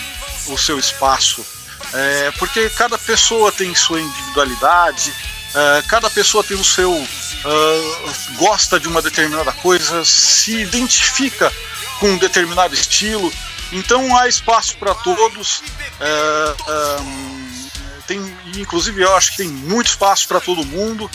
o 0.49 0.59
seu 0.59 0.79
espaço, 0.79 1.45
é, 1.93 2.31
porque 2.39 2.69
cada 2.71 2.99
pessoa 2.99 3.51
tem 3.51 3.75
sua 3.75 4.01
individualidade, 4.01 5.13
é, 5.57 5.83
cada 5.89 6.11
pessoa 6.11 6.45
tem 6.45 6.57
o 6.57 6.65
seu. 6.65 6.93
Uh, 6.93 8.37
gosta 8.37 8.79
de 8.79 8.89
uma 8.89 9.01
determinada 9.01 9.53
coisa, 9.53 10.05
se 10.05 10.61
identifica 10.61 11.51
com 11.99 12.11
um 12.11 12.19
determinado 12.19 12.75
estilo, 12.75 13.33
então 13.73 14.17
há 14.19 14.29
espaço 14.29 14.77
para 14.77 14.95
todos. 14.95 15.63
É, 15.99 17.01
um, 17.01 17.69
tem, 18.07 18.37
inclusive, 18.57 19.01
eu 19.01 19.17
acho 19.17 19.31
que 19.31 19.39
tem 19.39 19.49
muito 19.49 19.87
espaço 19.87 20.29
para 20.29 20.41
todo 20.41 20.65
mundo. 20.65 21.11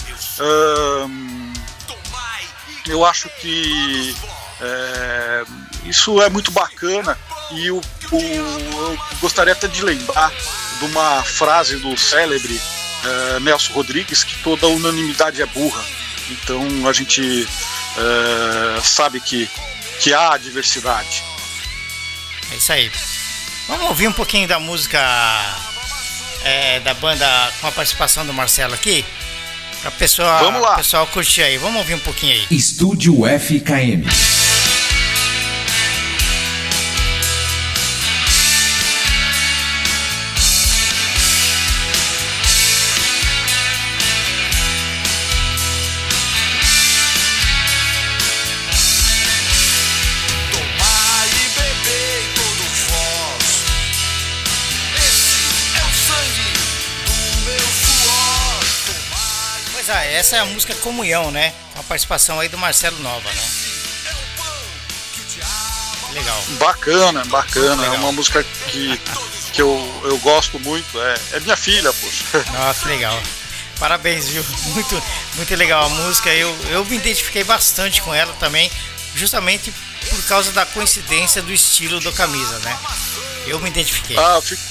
Eu 2.88 3.06
acho 3.06 3.30
que 3.40 4.16
é, 4.60 5.44
isso 5.86 6.22
é 6.22 6.30
muito 6.30 6.52
bacana 6.52 7.18
e 7.52 7.70
o, 7.70 7.78
o, 8.12 8.18
eu 8.22 9.00
gostaria 9.20 9.54
até 9.54 9.68
de 9.68 9.84
lembrar 9.84 10.32
de 10.80 10.86
uma 10.86 11.22
frase 11.24 11.78
do 11.78 11.96
célebre 11.96 12.60
uh, 13.06 13.40
Nelson 13.40 13.74
Rodrigues 13.74 14.24
que 14.24 14.36
toda 14.44 14.68
unanimidade 14.68 15.42
é 15.42 15.46
burra. 15.46 15.84
Então 16.30 16.88
a 16.88 16.94
gente 16.94 17.22
uh, 17.22 18.82
sabe 18.82 19.20
que, 19.20 19.50
que 20.00 20.14
há 20.14 20.38
diversidade. 20.38 21.24
É 22.52 22.56
isso 22.56 22.72
aí. 22.72 22.92
Vamos 23.68 23.88
ouvir 23.90 24.08
um 24.08 24.14
pouquinho 24.14 24.48
da 24.48 24.60
música 24.60 25.00
é, 26.44 26.80
da 26.82 26.94
banda 26.94 27.26
com 27.60 27.68
a 27.68 27.72
participação 27.72 28.26
do 28.26 28.34
Marcelo 28.34 28.74
aqui? 28.74 29.06
Pra 29.82 29.92
pessoa, 29.92 30.40
Vamos 30.40 30.62
lá. 30.62 30.76
pessoal 30.76 31.08
curtir 31.08 31.42
aí. 31.42 31.58
Vamos 31.58 31.78
ouvir 31.78 31.96
um 31.96 32.00
pouquinho 32.00 32.34
aí. 32.34 32.48
Estúdio 32.52 33.26
FKM. 33.26 34.41
Essa 60.32 60.38
é 60.38 60.40
a 60.40 60.46
música 60.46 60.74
Comunhão, 60.76 61.30
né? 61.30 61.54
Com 61.74 61.82
a 61.82 61.84
participação 61.84 62.40
aí 62.40 62.48
do 62.48 62.58
Marcelo 62.58 62.98
Nova, 63.00 63.30
né? 63.30 63.44
Legal. 66.14 66.44
Bacana, 66.58 67.26
bacana. 67.26 67.82
Legal. 67.82 67.96
É 67.96 67.98
uma 67.98 68.14
música 68.14 68.42
que, 68.70 68.98
que 69.52 69.62
eu, 69.62 70.02
eu 70.06 70.18
gosto 70.20 70.58
muito. 70.60 71.02
É, 71.02 71.20
é 71.34 71.40
minha 71.42 71.58
filha, 71.58 71.92
poxa. 71.92 72.24
Nossa, 72.54 72.88
legal. 72.88 73.22
Parabéns, 73.78 74.30
viu? 74.30 74.46
Muito, 74.68 75.04
muito 75.36 75.56
legal 75.56 75.86
a 75.86 75.90
música. 75.90 76.30
Eu, 76.34 76.58
eu 76.70 76.86
me 76.86 76.96
identifiquei 76.96 77.44
bastante 77.44 78.02
com 78.02 78.14
ela 78.14 78.34
também, 78.40 78.72
justamente 79.14 79.74
por 80.10 80.24
causa 80.28 80.54
da 80.54 80.66
coincidência 80.66 81.42
do 81.42 81.52
estilo 81.52 82.00
da 82.00 82.12
camisa, 82.14 82.58
né? 82.60 82.80
Eu 83.48 83.60
me 83.60 83.70
identifiquei. 83.70 84.18
Ah, 84.18 84.40
fico, 84.42 84.62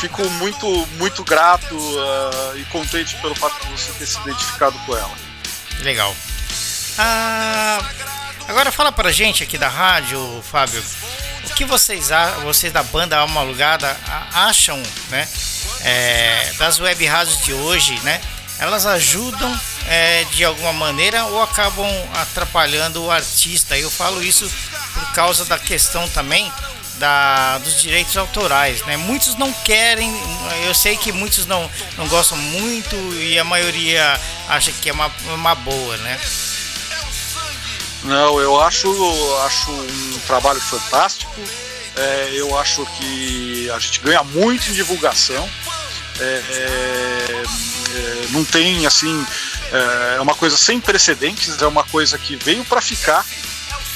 Fico 0.00 0.28
muito, 0.30 0.86
muito 0.98 1.24
grato 1.24 1.74
uh, 1.76 2.56
e 2.56 2.64
contente 2.66 3.16
pelo 3.16 3.34
fato 3.34 3.58
de 3.66 3.72
você 3.72 3.92
ter 3.92 4.06
se 4.06 4.18
identificado 4.20 4.78
com 4.86 4.96
ela. 4.96 5.14
Legal. 5.80 6.14
Ah, 6.98 7.78
agora 8.48 8.72
fala 8.72 8.90
pra 8.90 9.12
gente 9.12 9.42
aqui 9.42 9.56
da 9.56 9.68
rádio, 9.68 10.42
Fábio, 10.42 10.82
o 11.44 11.54
que 11.54 11.64
vocês, 11.64 12.08
vocês 12.42 12.72
da 12.72 12.82
banda 12.82 13.16
Alma 13.16 13.40
Alugada 13.40 13.96
acham, 14.34 14.82
né, 15.10 15.28
é, 15.82 16.52
das 16.58 16.80
web 16.80 17.06
rádios 17.06 17.40
de 17.44 17.52
hoje, 17.52 17.98
né? 18.02 18.20
Elas 18.58 18.86
ajudam 18.86 19.60
é, 19.86 20.24
de 20.32 20.44
alguma 20.44 20.72
maneira 20.72 21.24
ou 21.26 21.40
acabam 21.40 21.88
atrapalhando 22.14 23.04
o 23.04 23.10
artista? 23.10 23.78
Eu 23.78 23.88
falo 23.88 24.20
isso 24.20 24.50
por 24.92 25.12
causa 25.12 25.44
da 25.44 25.56
questão 25.56 26.08
também 26.08 26.52
da, 26.98 27.58
dos 27.58 27.80
direitos 27.80 28.16
autorais, 28.16 28.82
né? 28.82 28.96
Muitos 28.96 29.34
não 29.36 29.52
querem, 29.52 30.12
eu 30.66 30.74
sei 30.74 30.96
que 30.96 31.12
muitos 31.12 31.46
não, 31.46 31.70
não 31.96 32.06
gostam 32.08 32.36
muito 32.36 32.96
e 33.14 33.38
a 33.38 33.44
maioria 33.44 34.20
acha 34.48 34.72
que 34.72 34.90
é 34.90 34.92
uma, 34.92 35.10
uma 35.34 35.54
boa, 35.54 35.96
né? 35.98 36.20
Não, 38.04 38.40
eu 38.40 38.60
acho, 38.60 38.88
acho 39.44 39.70
um 39.70 40.20
trabalho 40.26 40.60
fantástico. 40.60 41.32
É, 41.96 42.30
eu 42.32 42.56
acho 42.58 42.86
que 42.96 43.68
a 43.70 43.78
gente 43.78 44.00
ganha 44.00 44.22
muito 44.22 44.70
em 44.70 44.72
divulgação. 44.72 45.48
É, 46.20 46.24
é, 46.24 47.42
é 47.42 48.26
não 48.30 48.44
tem 48.44 48.86
assim, 48.86 49.26
é, 49.72 50.16
é 50.16 50.20
uma 50.20 50.34
coisa 50.34 50.56
sem 50.56 50.80
precedentes, 50.80 51.60
é 51.60 51.66
uma 51.66 51.84
coisa 51.84 52.16
que 52.18 52.36
veio 52.36 52.64
para 52.64 52.80
ficar 52.80 53.24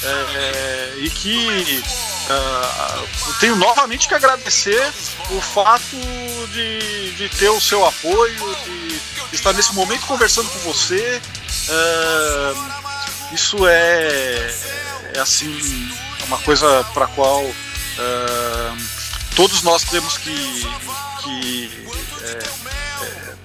é, 0.03 0.93
e 0.97 1.09
que 1.09 1.83
uh, 2.29 3.07
tenho 3.39 3.55
novamente 3.55 4.07
que 4.07 4.13
agradecer 4.13 4.81
o 5.29 5.41
fato 5.41 5.97
de, 6.51 7.11
de 7.13 7.29
ter 7.29 7.49
o 7.49 7.61
seu 7.61 7.85
apoio, 7.85 8.57
de 8.65 9.01
estar 9.31 9.53
nesse 9.53 9.73
momento 9.73 10.05
conversando 10.05 10.49
com 10.49 10.59
você. 10.59 11.21
Uh, 11.69 13.33
isso 13.33 13.67
é, 13.67 14.55
é 15.15 15.19
assim 15.19 15.57
uma 16.27 16.37
coisa 16.39 16.83
para 16.93 17.07
qual 17.07 17.43
uh, 17.43 18.77
todos 19.35 19.61
nós 19.63 19.83
temos 19.83 20.17
que, 20.17 20.67
que 21.23 21.87
é, 22.23 22.39
é, 23.05 23.35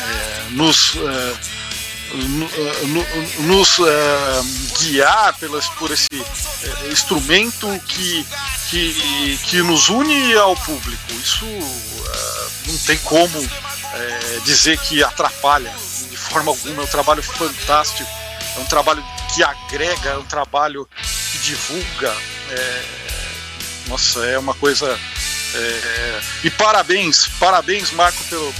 é 0.00 0.46
nos 0.50 0.94
nos 3.40 3.78
uh, 3.78 3.84
guiar 4.78 5.34
pelas, 5.38 5.68
por 5.70 5.90
esse 5.90 6.06
uh, 6.12 6.92
instrumento 6.92 7.68
que, 7.88 8.26
que, 8.70 9.38
que 9.44 9.62
nos 9.62 9.88
une 9.88 10.34
ao 10.34 10.56
público. 10.56 11.12
Isso 11.12 11.44
uh, 11.44 12.50
não 12.66 12.78
tem 12.78 12.98
como 12.98 13.48
dizer 14.44 14.76
que 14.78 15.04
atrapalha 15.04 15.72
de 16.10 16.16
forma 16.16 16.50
alguma. 16.50 16.82
É 16.82 16.84
um 16.84 16.88
trabalho 16.88 17.22
fantástico, 17.22 18.08
é 18.56 18.60
um 18.60 18.64
trabalho 18.64 19.04
que 19.32 19.42
agrega, 19.42 20.10
é 20.10 20.16
um 20.16 20.24
trabalho 20.24 20.88
que 21.30 21.38
divulga. 21.38 22.14
É, 22.50 22.82
nossa, 23.86 24.24
é 24.26 24.38
uma 24.38 24.54
coisa. 24.54 24.98
É, 25.54 26.20
e 26.42 26.50
parabéns, 26.50 27.28
parabéns, 27.38 27.92
Marco, 27.92 28.22
pelo, 28.24 28.52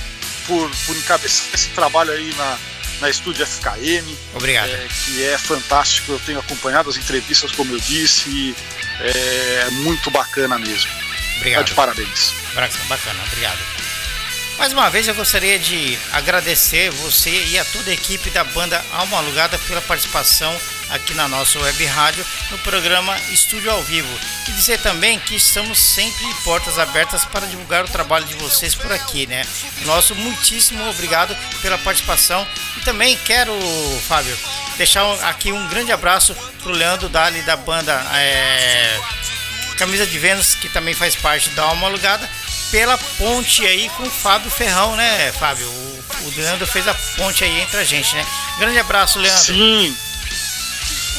por, 0.47 0.71
por 0.87 0.97
encabeçar 0.97 1.47
esse 1.53 1.69
trabalho 1.71 2.13
aí 2.13 2.33
na, 2.37 2.59
na 3.01 3.11
Estúdio 3.11 3.47
FKM. 3.47 4.17
Obrigado. 4.35 4.69
É, 4.69 4.89
que 4.89 5.25
é 5.25 5.39
fantástico, 5.39 6.13
eu 6.13 6.21
tenho 6.21 6.39
acompanhado 6.39 6.89
as 6.91 6.97
entrevistas, 6.97 7.53
como 7.53 7.75
eu 7.75 7.81
disse, 7.81 8.55
é 9.01 9.71
muito 9.71 10.11
bacana 10.11 10.59
mesmo. 10.59 10.91
Obrigado. 11.37 11.65
Tá 11.65 11.69
de 11.69 11.75
parabéns. 11.75 12.33
Bacana, 12.89 13.23
obrigado. 13.27 13.59
Mais 14.59 14.73
uma 14.73 14.89
vez 14.89 15.09
eu 15.09 15.15
gostaria 15.15 15.59
de 15.59 15.99
agradecer 16.13 16.91
você 16.91 17.45
e 17.47 17.59
a 17.59 17.65
toda 17.65 17.91
a 17.91 17.95
equipe 17.95 18.31
da 18.31 18.45
banda 18.45 18.83
Alma 18.93 19.19
Alugada 19.19 19.59
pela 19.59 19.81
participação 19.81 20.57
aqui 20.95 21.13
na 21.15 21.27
nossa 21.27 21.59
web 21.59 21.85
rádio 21.87 22.25
no 22.51 22.59
programa 22.59 23.19
Estúdio 23.33 23.71
ao 23.71 23.83
Vivo. 23.83 24.09
E 24.49 24.53
dizer 24.53 24.79
também 24.81 25.19
que 25.19 25.35
estamos 25.35 25.79
sempre 25.79 26.25
de 26.27 26.35
portas 26.43 26.79
abertas 26.79 27.25
para 27.25 27.47
divulgar 27.47 27.85
o 27.85 27.89
trabalho 27.89 28.25
de 28.25 28.35
vocês 28.35 28.75
por 28.75 28.93
aqui, 28.93 29.27
né? 29.27 29.45
Nosso 29.85 30.15
muitíssimo 30.15 30.89
obrigado 30.89 31.37
pela 31.61 31.77
participação 31.79 32.47
e 32.77 32.81
também 32.81 33.19
quero, 33.25 33.53
Fábio, 34.07 34.37
deixar 34.77 35.05
aqui 35.29 35.51
um 35.53 35.69
grande 35.69 35.93
abraço 35.93 36.35
pro 36.63 36.73
Leandro 36.73 37.09
Dali 37.09 37.43
da 37.43 37.57
banda 37.57 37.93
é, 38.15 39.01
Camisa 39.77 40.07
de 40.07 40.19
Vênus, 40.19 40.55
que 40.55 40.69
também 40.69 40.95
faz 40.95 41.17
parte 41.17 41.51
da 41.51 41.65
Alma 41.65 41.89
Alugada 41.89 42.29
pela 42.71 42.97
ponte 43.19 43.65
aí 43.67 43.89
com 43.91 44.05
o 44.05 44.11
Fábio 44.11 44.51
Ferrão, 44.51 44.97
né, 44.97 45.33
Fábio? 45.33 45.67
O, 45.67 46.05
o 46.25 46.33
Leandro 46.37 46.67
fez 46.67 46.87
a 46.87 46.95
ponte 47.17 47.45
aí 47.45 47.61
entre 47.61 47.79
a 47.79 47.85
gente, 47.85 48.15
né? 48.15 48.25
Grande 48.59 48.79
abraço, 48.79 49.19
Leandro. 49.19 49.55
Sim. 49.55 49.97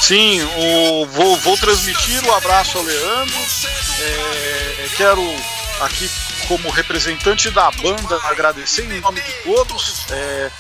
Sim, 0.06 0.40
o, 0.44 1.08
vou, 1.08 1.36
vou 1.38 1.58
transmitir 1.58 2.24
o 2.26 2.36
abraço 2.36 2.78
ao 2.78 2.84
Leandro. 2.84 3.36
É, 4.00 4.88
quero 4.96 5.24
aqui, 5.82 6.08
como 6.48 6.70
representante 6.70 7.50
da 7.50 7.72
banda, 7.72 8.20
agradecer 8.26 8.84
em 8.84 9.02
nome 9.02 9.20
de 9.20 9.34
todos. 9.44 10.06
É, 10.12 10.52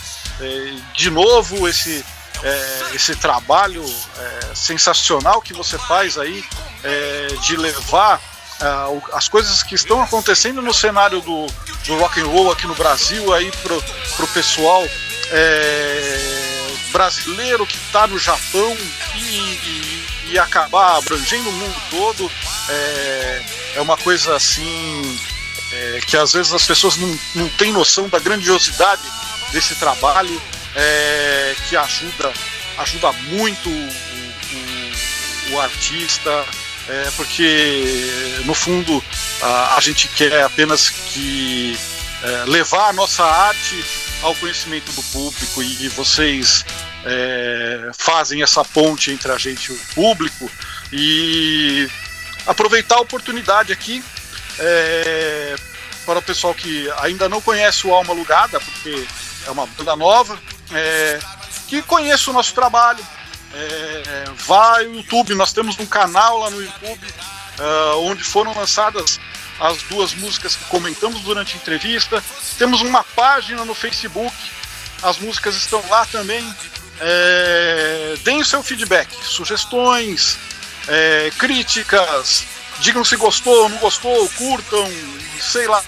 é, 0.41 0.73
de 0.95 1.11
novo 1.11 1.67
esse, 1.67 2.03
é, 2.41 2.95
esse 2.95 3.15
trabalho 3.17 3.85
é, 3.85 4.55
sensacional 4.55 5.39
que 5.43 5.53
você 5.53 5.77
faz 5.77 6.17
aí 6.17 6.43
é, 6.83 7.27
de 7.43 7.55
levar 7.55 8.19
as 9.13 9.27
coisas 9.27 9.61
que 9.61 9.75
estão 9.75 10.01
acontecendo 10.01 10.59
no 10.59 10.73
cenário 10.73 11.21
do, 11.21 11.45
do 11.85 11.95
rock 11.99 12.19
and 12.19 12.25
roll 12.25 12.51
aqui 12.51 12.65
no 12.65 12.73
Brasil 12.73 13.31
aí 13.31 13.51
pro, 13.61 13.79
pro 14.15 14.27
pessoal 14.29 14.83
é, 15.29 16.44
brasileiro 16.95 17.67
que 17.67 17.75
está 17.75 18.07
no 18.07 18.17
Japão 18.17 18.77
e, 19.15 19.19
e, 19.19 20.07
e, 20.31 20.39
acabar 20.39 20.95
abrangendo 20.95 21.49
o 21.49 21.51
mundo 21.51 21.75
todo 21.89 22.31
é, 22.69 23.45
é 23.75 23.81
uma 23.81 23.97
coisa 23.97 24.33
assim 24.33 25.19
é, 25.73 25.99
que 26.07 26.15
às 26.15 26.31
vezes 26.31 26.53
as 26.53 26.65
pessoas 26.65 26.95
não, 26.95 27.19
não 27.35 27.49
têm 27.49 27.73
noção 27.73 28.07
da 28.07 28.17
grandiosidade 28.17 29.01
desse 29.51 29.75
trabalho 29.75 30.41
é, 30.73 31.53
que 31.67 31.75
ajuda 31.75 32.31
ajuda 32.77 33.11
muito 33.11 33.69
o, 33.69 35.51
o, 35.51 35.55
o 35.55 35.59
artista 35.59 36.45
é, 36.87 37.11
porque 37.17 38.41
no 38.45 38.53
fundo 38.53 39.03
a, 39.41 39.75
a, 39.75 39.81
gente 39.81 40.07
quer 40.07 40.43
apenas 40.43 40.89
que 40.89 41.77
é, 42.23 42.45
levar 42.45 42.87
a 42.87 42.93
nossa 42.93 43.25
arte 43.25 43.83
ao 44.21 44.33
conhecimento 44.35 44.93
do 44.93 45.03
público 45.03 45.61
e, 45.61 45.85
e 45.85 45.89
vocês 45.89 46.63
é, 47.06 47.91
fazem 47.97 48.41
essa 48.41 48.64
ponte 48.64 49.12
entre 49.12 49.32
a 49.32 49.38
gente 49.38 49.72
e 49.72 49.76
o 49.76 49.80
público 49.93 50.49
e 50.91 51.89
aproveitar 52.45 52.95
a 52.95 53.01
oportunidade 53.01 53.72
aqui 53.72 54.03
é, 54.60 55.56
para 56.06 56.20
o 56.20 56.22
pessoal 56.22 56.53
que 56.53 56.89
ainda 56.99 57.30
não 57.30 57.41
conhece 57.41 57.88
o 57.88 57.93
Alma 57.93 58.14
Lugada, 58.14 58.60
porque 58.60 59.06
é 59.45 59.51
uma 59.51 59.66
banda 59.66 59.95
nova, 59.95 60.38
é, 60.72 61.20
que 61.68 61.82
conheça 61.82 62.30
o 62.30 62.34
nosso 62.34 62.53
trabalho, 62.53 63.06
é, 63.53 64.24
vai 64.45 64.86
ao 64.86 64.93
YouTube, 64.93 65.34
nós 65.36 65.53
temos 65.53 65.80
um 65.80 65.86
canal 65.86 66.39
lá 66.39 66.49
no 66.49 66.62
YouTube 66.62 67.08
uh, 67.60 67.99
onde 67.99 68.24
foram 68.24 68.53
lançadas 68.53 69.20
as 69.60 69.82
duas 69.84 70.14
músicas 70.16 70.56
que 70.56 70.66
comentamos 70.66 71.22
durante 71.22 71.53
a 71.53 71.58
entrevista. 71.58 72.24
Temos 72.58 72.82
uma 72.82 73.03
página 73.03 73.64
no 73.64 73.74
Facebook, 73.74 74.36
as 75.01 75.18
músicas 75.18 75.56
estão 75.56 75.82
lá 75.89 76.06
também. 76.06 76.43
É, 76.99 78.15
deem 78.23 78.41
o 78.41 78.45
seu 78.45 78.63
feedback, 78.63 79.09
sugestões, 79.23 80.37
é, 80.87 81.31
críticas, 81.37 82.45
digam 82.79 83.03
se 83.03 83.15
gostou, 83.15 83.69
não 83.69 83.77
gostou, 83.77 84.29
curtam, 84.29 84.89
sei 85.41 85.67
lá, 85.67 85.83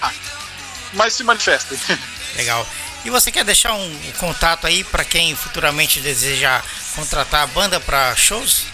mas 0.92 1.14
se 1.14 1.24
manifestem. 1.24 1.78
Legal. 2.36 2.66
E 3.04 3.10
você 3.10 3.30
quer 3.30 3.44
deixar 3.44 3.72
um 3.74 4.00
contato 4.18 4.66
aí 4.66 4.84
para 4.84 5.04
quem 5.04 5.34
futuramente 5.34 6.00
deseja 6.00 6.62
contratar 6.94 7.42
a 7.44 7.46
banda 7.46 7.80
para 7.80 8.14
shows? 8.16 8.66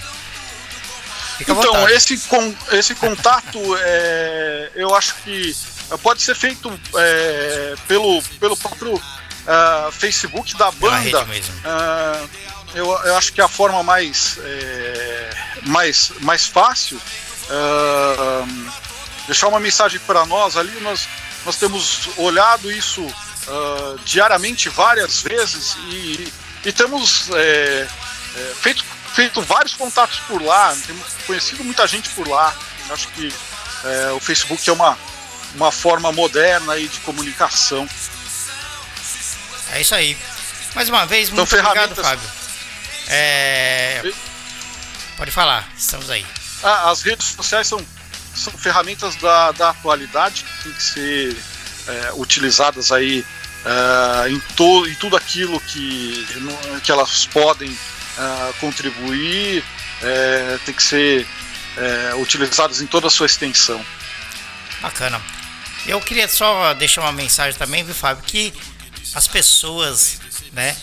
Fica 1.39 1.53
então, 1.53 1.89
esse, 1.89 2.17
com, 2.29 2.55
esse 2.73 2.95
contato 2.95 3.59
é, 3.79 4.71
eu 4.75 4.95
acho 4.95 5.15
que 5.17 5.55
pode 6.03 6.23
ser 6.23 6.35
feito 6.35 6.73
é, 6.97 7.75
pelo, 7.87 8.23
pelo 8.41 8.57
próprio 8.57 9.01
uh, 9.47 9.93
Facebook 9.93 10.57
da 10.57 10.71
banda. 10.73 11.25
Uh, 11.25 12.29
eu, 12.75 12.87
eu 13.05 13.17
acho 13.17 13.33
que 13.33 13.41
é 13.41 13.45
a 13.45 13.49
forma 13.49 13.83
mais, 13.83 14.39
é, 14.43 15.31
mais, 15.63 16.13
mais 16.21 16.47
fácil. 16.47 16.97
Uh, 16.97 18.73
deixar 19.27 19.49
uma 19.49 19.61
mensagem 19.61 20.01
para 20.01 20.27
nós 20.27 20.57
ali, 20.57 20.81
nós, 20.81 21.09
nós 21.47 21.57
temos 21.57 22.09
olhado 22.17 22.71
isso 22.71 23.07
diariamente 24.07 24.71
várias 24.71 25.21
vezes 25.21 25.77
e, 25.91 26.33
e 26.65 26.73
temos 26.73 27.29
é, 27.35 27.87
é, 28.37 28.55
feito, 28.55 28.85
feito 29.15 29.43
vários 29.43 29.75
contatos 29.75 30.19
por 30.21 30.43
lá, 30.43 30.75
temos 30.87 31.05
conhecido 31.27 31.63
muita 31.63 31.87
gente 31.87 32.09
por 32.11 32.27
lá. 32.27 32.55
Acho 32.91 33.09
que 33.09 33.33
é, 33.85 34.13
o 34.13 34.21
Facebook 34.21 34.69
é 34.69 34.73
uma, 34.73 34.99
uma 35.55 35.71
forma 35.71 36.11
moderna 36.11 36.73
aí 36.73 36.89
de 36.89 37.01
comunicação. 37.01 37.89
É 39.75 39.81
isso 39.81 39.95
aí. 39.95 40.17
Mais 40.75 40.89
uma 40.89 41.05
vez, 41.05 41.31
muito 41.31 41.53
obrigado, 41.53 41.95
Fábio. 41.97 42.29
É... 43.09 44.03
Pode 45.17 45.33
falar, 45.33 45.69
estamos 45.77 46.09
aí. 46.11 46.25
Ah, 46.63 46.91
as 46.91 47.03
redes 47.03 47.27
sociais 47.27 47.67
são, 47.67 47.85
são 48.35 48.53
ferramentas 48.53 49.17
da, 49.17 49.51
da 49.53 49.71
atualidade 49.71 50.45
que 50.45 50.63
tem 50.63 50.73
que 50.73 50.83
ser 50.83 51.37
é, 51.89 52.13
utilizadas 52.15 52.93
aí 52.93 53.25
é, 53.65 54.31
em, 54.31 54.39
to, 54.57 54.87
em 54.87 54.95
tudo 54.95 55.17
aquilo 55.17 55.61
que, 55.61 56.27
que 56.83 56.93
elas 56.93 57.27
podem 57.27 57.77
é, 58.17 58.53
contribuir, 58.61 59.65
é, 60.03 60.59
tem 60.65 60.75
que 60.75 60.83
ser 60.83 61.27
é, 61.77 62.15
utilizadas 62.15 62.81
em 62.81 62.87
toda 62.87 63.09
a 63.09 63.11
sua 63.11 63.27
extensão. 63.27 63.85
Bacana. 64.81 65.21
Eu 65.87 66.01
queria 66.01 66.29
só 66.29 66.73
deixar 66.75 67.03
uma 67.03 67.13
mensagem 67.13 67.59
também, 67.59 67.85
viu, 67.85 67.95
Fábio, 67.95 68.25
que 68.25 68.55
as 69.15 69.27
pessoas, 69.27 70.21
né, 70.53 70.77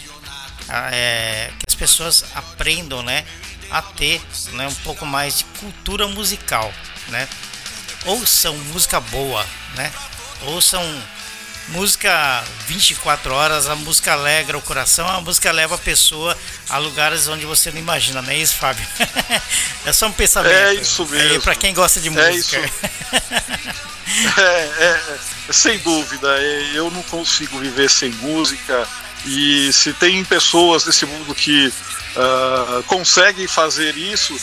é, 0.91 1.51
que 1.57 1.65
as 1.67 1.75
pessoas 1.75 2.25
aprendam, 2.35 3.01
né, 3.01 3.25
a 3.69 3.81
ter, 3.81 4.21
né, 4.53 4.67
um 4.67 4.75
pouco 4.75 5.05
mais 5.05 5.39
de 5.39 5.43
cultura 5.45 6.07
musical, 6.07 6.73
né? 7.07 7.27
Ouçam 8.05 8.57
música 8.57 8.99
boa, 8.99 9.45
né? 9.75 9.91
Ouçam 10.41 10.83
música 11.69 12.43
24 12.67 13.33
horas, 13.33 13.67
a 13.67 13.75
música 13.75 14.13
alegra 14.13 14.57
o 14.57 14.61
coração, 14.61 15.07
a 15.07 15.21
música 15.21 15.51
leva 15.51 15.75
a 15.75 15.77
pessoa 15.77 16.37
a 16.69 16.77
lugares 16.77 17.27
onde 17.27 17.45
você 17.45 17.71
não 17.71 17.79
imagina, 17.79 18.21
não 18.21 18.29
é 18.29 18.37
isso, 18.37 18.55
Fábio? 18.55 18.85
é 19.85 19.93
só 19.93 20.07
um 20.07 20.11
pensamento. 20.11 20.53
É 20.53 20.73
isso 20.75 21.05
mesmo. 21.05 21.35
É 21.35 21.39
para 21.39 21.55
quem 21.55 21.73
gosta 21.73 21.99
de 21.99 22.09
música. 22.09 22.57
É 22.57 22.65
isso. 22.65 22.75
é, 24.39 24.41
é, 24.41 25.17
é, 25.49 25.53
sem 25.53 25.77
dúvida, 25.79 26.27
é, 26.39 26.71
eu 26.73 26.89
não 26.91 27.03
consigo 27.03 27.59
viver 27.59 27.89
sem 27.89 28.11
música. 28.11 28.87
E 29.25 29.71
se 29.71 29.93
tem 29.93 30.23
pessoas 30.25 30.85
nesse 30.85 31.05
mundo 31.05 31.35
que 31.35 31.67
uh, 31.67 32.83
conseguem 32.83 33.47
fazer 33.47 33.95
isso, 33.95 34.35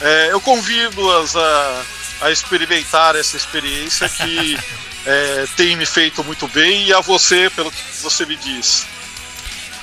é, 0.00 0.28
eu 0.30 0.40
convido-as 0.40 1.34
a, 1.34 1.82
a 2.20 2.30
experimentar 2.30 3.16
essa 3.16 3.36
experiência 3.36 4.08
que 4.08 4.58
é, 5.06 5.46
tem 5.56 5.76
me 5.76 5.86
feito 5.86 6.22
muito 6.24 6.48
bem 6.48 6.86
e 6.86 6.92
a 6.92 7.00
você, 7.00 7.50
pelo 7.50 7.70
que 7.70 7.82
você 8.02 8.26
me 8.26 8.36
diz. 8.36 8.86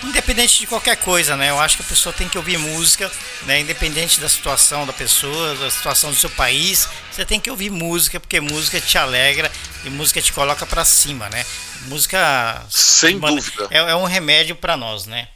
Independente 0.04 0.60
de 0.60 0.68
qualquer 0.68 0.98
coisa, 0.98 1.38
né? 1.38 1.50
Eu 1.50 1.60
acho 1.60 1.78
que 1.78 1.84
a 1.84 1.86
pessoa 1.86 2.12
tem 2.12 2.28
que 2.28 2.38
ouvir 2.38 2.58
música, 2.58 3.10
né? 3.44 3.62
Independente 3.62 4.20
da 4.20 4.28
situação 4.28 4.86
da 4.86 4.92
pessoa, 4.92 5.56
da 5.56 5.72
situação 5.72 6.10
do 6.12 6.16
seu 6.18 6.30
país, 6.30 6.90
você 7.10 7.24
tem 7.24 7.40
que 7.40 7.50
ouvir 7.50 7.70
música, 7.70 8.20
porque 8.20 8.42
música 8.42 8.82
te 8.82 8.98
alegra 8.98 9.50
e 9.86 9.90
música 9.90 10.22
te 10.22 10.34
coloca 10.34 10.66
para 10.66 10.84
cima, 10.84 11.30
né? 11.30 11.46
Música. 11.84 12.66
Sem 12.70 13.16
mano, 13.16 13.38
dúvida. 13.38 13.68
É, 13.72 13.78
é 13.78 13.96
um 13.96 14.04
remédio 14.04 14.58
para 14.58 14.76
nós, 14.76 15.06
né? 15.06 15.30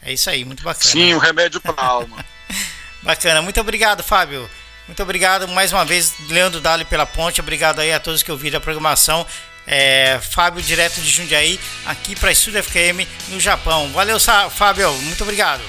É 0.00 0.12
isso 0.12 0.30
aí, 0.30 0.44
muito 0.44 0.62
bacana. 0.62 0.88
Sim, 0.88 1.14
um 1.14 1.18
remédio 1.18 1.60
para 1.60 1.74
a 1.76 1.84
alma. 1.84 2.24
bacana, 3.02 3.42
muito 3.42 3.60
obrigado, 3.60 4.04
Fábio. 4.04 4.48
Muito 4.86 5.02
obrigado 5.02 5.48
mais 5.48 5.72
uma 5.72 5.84
vez, 5.84 6.14
Leandro 6.28 6.60
Dali, 6.60 6.84
pela 6.84 7.04
ponte. 7.04 7.40
Obrigado 7.40 7.80
aí 7.80 7.92
a 7.92 7.98
todos 7.98 8.22
que 8.22 8.30
ouviram 8.30 8.58
a 8.58 8.60
programação. 8.60 9.26
É, 9.66 10.20
Fábio, 10.30 10.62
direto 10.62 11.00
de 11.00 11.10
Jundiaí, 11.10 11.58
aqui 11.84 12.14
para 12.14 12.30
Estúdio 12.30 12.62
FKM 12.62 13.04
no 13.28 13.40
Japão. 13.40 13.90
Valeu, 13.92 14.18
Fábio. 14.50 14.92
Muito 14.92 15.22
obrigado. 15.24 15.62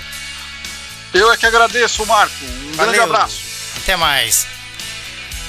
Eu 1.14 1.32
é 1.32 1.38
que 1.38 1.48
agradeço, 1.48 2.06
Marco. 2.06 2.46
Um 2.46 2.74
Valeu. 2.74 2.94
grande 2.94 3.00
abraço. 3.00 3.42
Até 3.78 3.96
mais. 3.96 4.46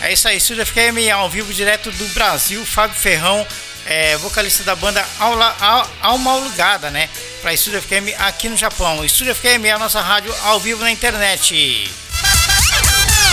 É 0.01 0.13
isso 0.13 0.27
aí, 0.29 0.39
Estúdio 0.39 0.65
FKM 0.65 1.11
ao 1.13 1.29
vivo 1.29 1.53
direto 1.53 1.91
do 1.91 2.07
Brasil. 2.09 2.65
Fábio 2.65 2.97
Ferrão, 2.97 3.47
é, 3.85 4.17
vocalista 4.17 4.63
da 4.63 4.75
banda 4.75 5.05
Aula, 5.19 5.55
Alma 6.01 6.33
Alugada, 6.33 6.91
né? 6.91 7.11
Para 7.43 7.53
Estúdio 7.53 7.83
FKM 7.83 8.15
aqui 8.19 8.49
no 8.49 8.57
Japão. 8.57 9.05
Estúdio 9.05 9.35
FKM 9.35 9.67
é 9.67 9.73
a 9.73 9.79
nossa 9.79 10.01
rádio 10.01 10.35
ao 10.45 10.59
vivo 10.59 10.83
na 10.83 10.91
internet. 10.91 12.08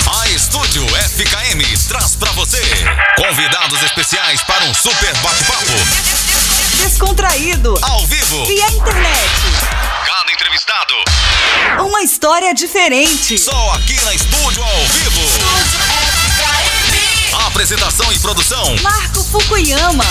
A 0.07 0.27
Estúdio 0.29 0.85
FKM 0.87 1.87
traz 1.87 2.15
para 2.15 2.31
você 2.33 2.61
convidados 3.15 3.81
especiais 3.81 4.41
para 4.43 4.63
um 4.65 4.73
super 4.73 5.13
bate-papo. 5.17 5.65
Descontraído. 6.77 7.73
Ao 7.81 8.05
vivo. 8.05 8.45
Via 8.45 8.67
internet. 8.67 9.41
Cada 10.05 10.31
entrevistado. 10.31 10.93
Uma 11.79 12.03
história 12.03 12.53
diferente. 12.53 13.37
Só 13.39 13.71
aqui 13.73 13.99
na 14.01 14.13
Estúdio 14.13 14.63
ao 14.63 14.85
vivo. 14.87 15.21
Estúdio 15.21 15.79
FKM. 16.29 17.45
Apresentação 17.47 18.11
e 18.13 18.19
produção. 18.19 18.75
Marco 18.83 19.23
Fukuyama. 19.23 20.05